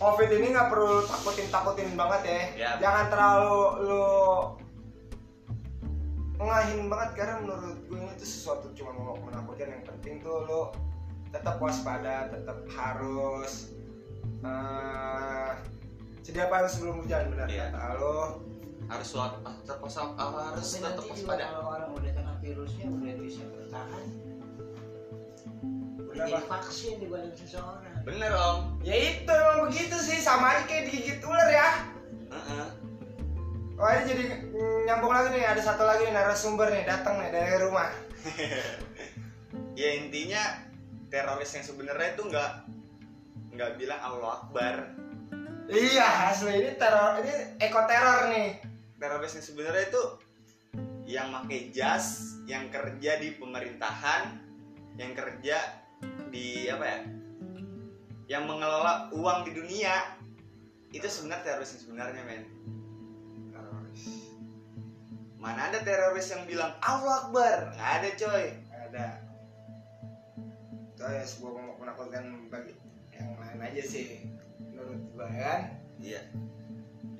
covid 0.00 0.28
ini 0.32 0.52
nggak 0.52 0.68
perlu 0.68 1.04
takutin 1.04 1.48
takutin 1.48 1.90
banget 1.92 2.22
ya, 2.24 2.40
Ya. 2.56 2.70
jangan 2.80 3.06
terlalu 3.12 3.60
lu 3.88 4.08
ngahin 6.40 6.88
banget 6.88 7.10
karena 7.20 7.34
menurut 7.44 7.76
gue 7.84 8.00
ini 8.00 8.12
tuh 8.16 8.28
sesuatu 8.28 8.66
cuma 8.72 8.96
mau 8.96 9.12
menakutkan 9.20 9.76
yang 9.76 9.84
penting 9.84 10.24
tuh 10.24 10.40
lu 10.48 10.60
tetap 11.28 11.60
waspada 11.60 12.32
tetap 12.32 12.64
harus 12.72 13.76
eh 14.40 15.52
sedia 16.24 16.48
apa 16.48 16.64
harus 16.64 16.72
sebelum 16.76 17.04
hujan 17.04 17.28
benar 17.32 17.44
Iya. 17.48 17.68
kata 17.72 17.96
lu. 18.00 18.16
Harus 18.90 19.06
suat 19.06 19.36
tetap 19.62 19.78
waspada 19.84 20.16
harus 20.18 20.66
tetap 20.74 21.04
waspada 21.06 21.44
virusnya 22.50 22.90
udah 22.90 23.14
bisa 23.22 23.46
bertahan 23.54 24.06
udah 26.10 26.26
divaksin 26.26 26.98
di 26.98 27.06
badan 27.06 27.30
seseorang. 27.38 28.02
Bener 28.02 28.34
om. 28.34 28.74
Ya 28.82 28.98
itu 28.98 29.30
emang 29.30 29.70
begitu 29.70 29.94
sih. 30.02 30.18
Sama 30.18 30.58
aja 30.58 30.66
kayak 30.66 30.90
digigit 30.90 31.22
ular 31.22 31.46
ya. 31.46 31.68
Heeh. 32.34 32.66
Oh 33.78 33.88
ini 33.88 34.02
jadi 34.10 34.24
nyambung 34.90 35.14
lagi 35.14 35.38
nih. 35.38 35.46
Ada 35.46 35.62
satu 35.72 35.86
lagi 35.86 36.10
nih 36.10 36.14
narasumber 36.18 36.68
nih 36.74 36.82
datang 36.82 37.22
nih 37.22 37.30
dari 37.30 37.62
rumah. 37.62 37.94
ya 39.80 39.88
intinya 40.02 40.66
teroris 41.08 41.54
yang 41.54 41.64
sebenarnya 41.64 42.18
itu 42.18 42.22
nggak 42.26 42.50
nggak 43.54 43.70
bilang 43.78 44.00
Allah 44.02 44.42
Akbar. 44.42 44.76
Iya 45.70 46.34
asli. 46.34 46.58
Ini 46.58 46.74
teror 46.74 47.22
ini 47.22 47.34
eko 47.62 47.80
teror 47.86 48.28
nih. 48.34 48.50
teroris 49.00 49.32
yang 49.38 49.46
sebenarnya 49.46 49.88
itu 49.88 50.02
yang 51.10 51.34
pakai 51.34 51.74
jas 51.74 52.38
yang 52.46 52.70
kerja 52.70 53.18
di 53.18 53.34
pemerintahan 53.34 54.38
yang 54.94 55.12
kerja 55.18 55.58
di 56.30 56.70
apa 56.70 56.84
ya 56.86 57.00
yang 58.30 58.46
mengelola 58.46 59.10
uang 59.10 59.42
di 59.42 59.58
dunia 59.58 60.14
itu 60.94 61.06
sebenarnya 61.10 61.58
teroris 61.58 61.74
yang 61.74 61.82
sebenarnya 61.82 62.22
men 62.22 62.42
Teroris. 63.50 64.04
mana 65.34 65.66
ada 65.66 65.82
teroris 65.82 66.30
yang 66.30 66.46
bilang 66.46 66.78
Allah 66.78 67.26
Akbar 67.26 67.74
nggak 67.74 67.90
ada 68.00 68.10
coy 68.14 68.46
Ada. 68.90 69.08
Itu 70.94 71.02
ya 71.06 71.22
sebuah 71.22 71.78
menakutkan 71.78 72.50
bagi 72.50 72.74
yang 73.14 73.38
lain 73.38 73.58
aja 73.62 73.82
sih 73.86 74.26
menurut 74.58 74.98
gua 75.14 75.26
kan. 75.30 75.78
iya 76.02 76.22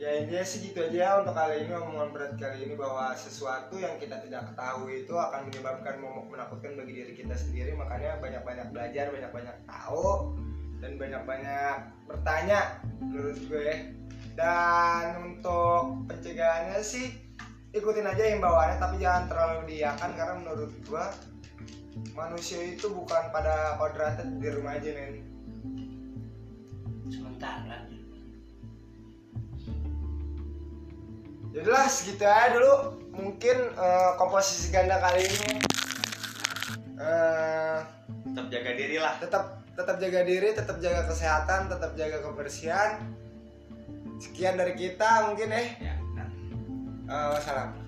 Ya 0.00 0.16
intinya 0.16 0.40
sih 0.40 0.64
gitu 0.64 0.80
aja 0.80 1.20
untuk 1.20 1.36
kali 1.36 1.68
ini 1.68 1.76
omongan 1.76 2.08
berat 2.16 2.32
kali 2.40 2.64
ini 2.64 2.72
bahwa 2.72 3.12
sesuatu 3.12 3.76
yang 3.76 4.00
kita 4.00 4.16
tidak 4.24 4.48
ketahui 4.48 5.04
itu 5.04 5.12
akan 5.12 5.52
menyebabkan 5.52 6.00
momok 6.00 6.32
menakutkan 6.32 6.72
bagi 6.72 7.04
diri 7.04 7.12
kita 7.12 7.36
sendiri. 7.36 7.76
Makanya 7.76 8.16
banyak-banyak 8.16 8.72
belajar 8.72 9.12
banyak-banyak 9.12 9.56
tahu 9.68 10.32
dan 10.80 10.96
banyak-banyak 10.96 11.76
bertanya 12.08 12.80
menurut 12.96 13.36
gue. 13.44 13.92
Dan 14.40 15.04
untuk 15.20 16.08
pencegahannya 16.08 16.80
sih 16.80 17.12
ikutin 17.76 18.08
aja 18.08 18.24
himbauannya 18.24 18.80
tapi 18.80 19.04
jangan 19.04 19.28
terlalu 19.28 19.76
diakan 19.76 20.10
karena 20.16 20.34
menurut 20.40 20.72
gue 20.80 21.04
manusia 22.16 22.56
itu 22.64 22.88
bukan 22.88 23.28
pada 23.36 23.76
kodratnya 23.76 24.24
di 24.32 24.48
rumah 24.48 24.80
aja 24.80 24.96
men. 24.96 25.20
Sementara 27.12 27.89
Jadilah 31.50 31.86
segitu 31.90 32.22
aja 32.22 32.54
dulu 32.54 32.74
mungkin 33.10 33.56
eh, 33.74 34.10
komposisi 34.16 34.70
ganda 34.70 35.02
kali 35.02 35.26
ini 35.26 35.52
eh, 36.94 37.78
tetap 38.30 38.46
jaga 38.54 38.70
diri 38.78 38.96
lah 39.02 39.18
tetap 39.18 39.60
tetap 39.80 39.96
jaga 39.96 40.20
diri, 40.28 40.52
tetap 40.52 40.76
jaga 40.76 41.08
kesehatan, 41.08 41.72
tetap 41.72 41.96
jaga 41.96 42.20
kebersihan. 42.20 43.00
Sekian 44.20 44.60
dari 44.60 44.76
kita 44.76 45.32
mungkin 45.32 45.48
eh. 45.56 45.68
ya 45.80 45.96
nah. 46.12 46.28
Eh, 47.08 47.26
wassalam. 47.32 47.79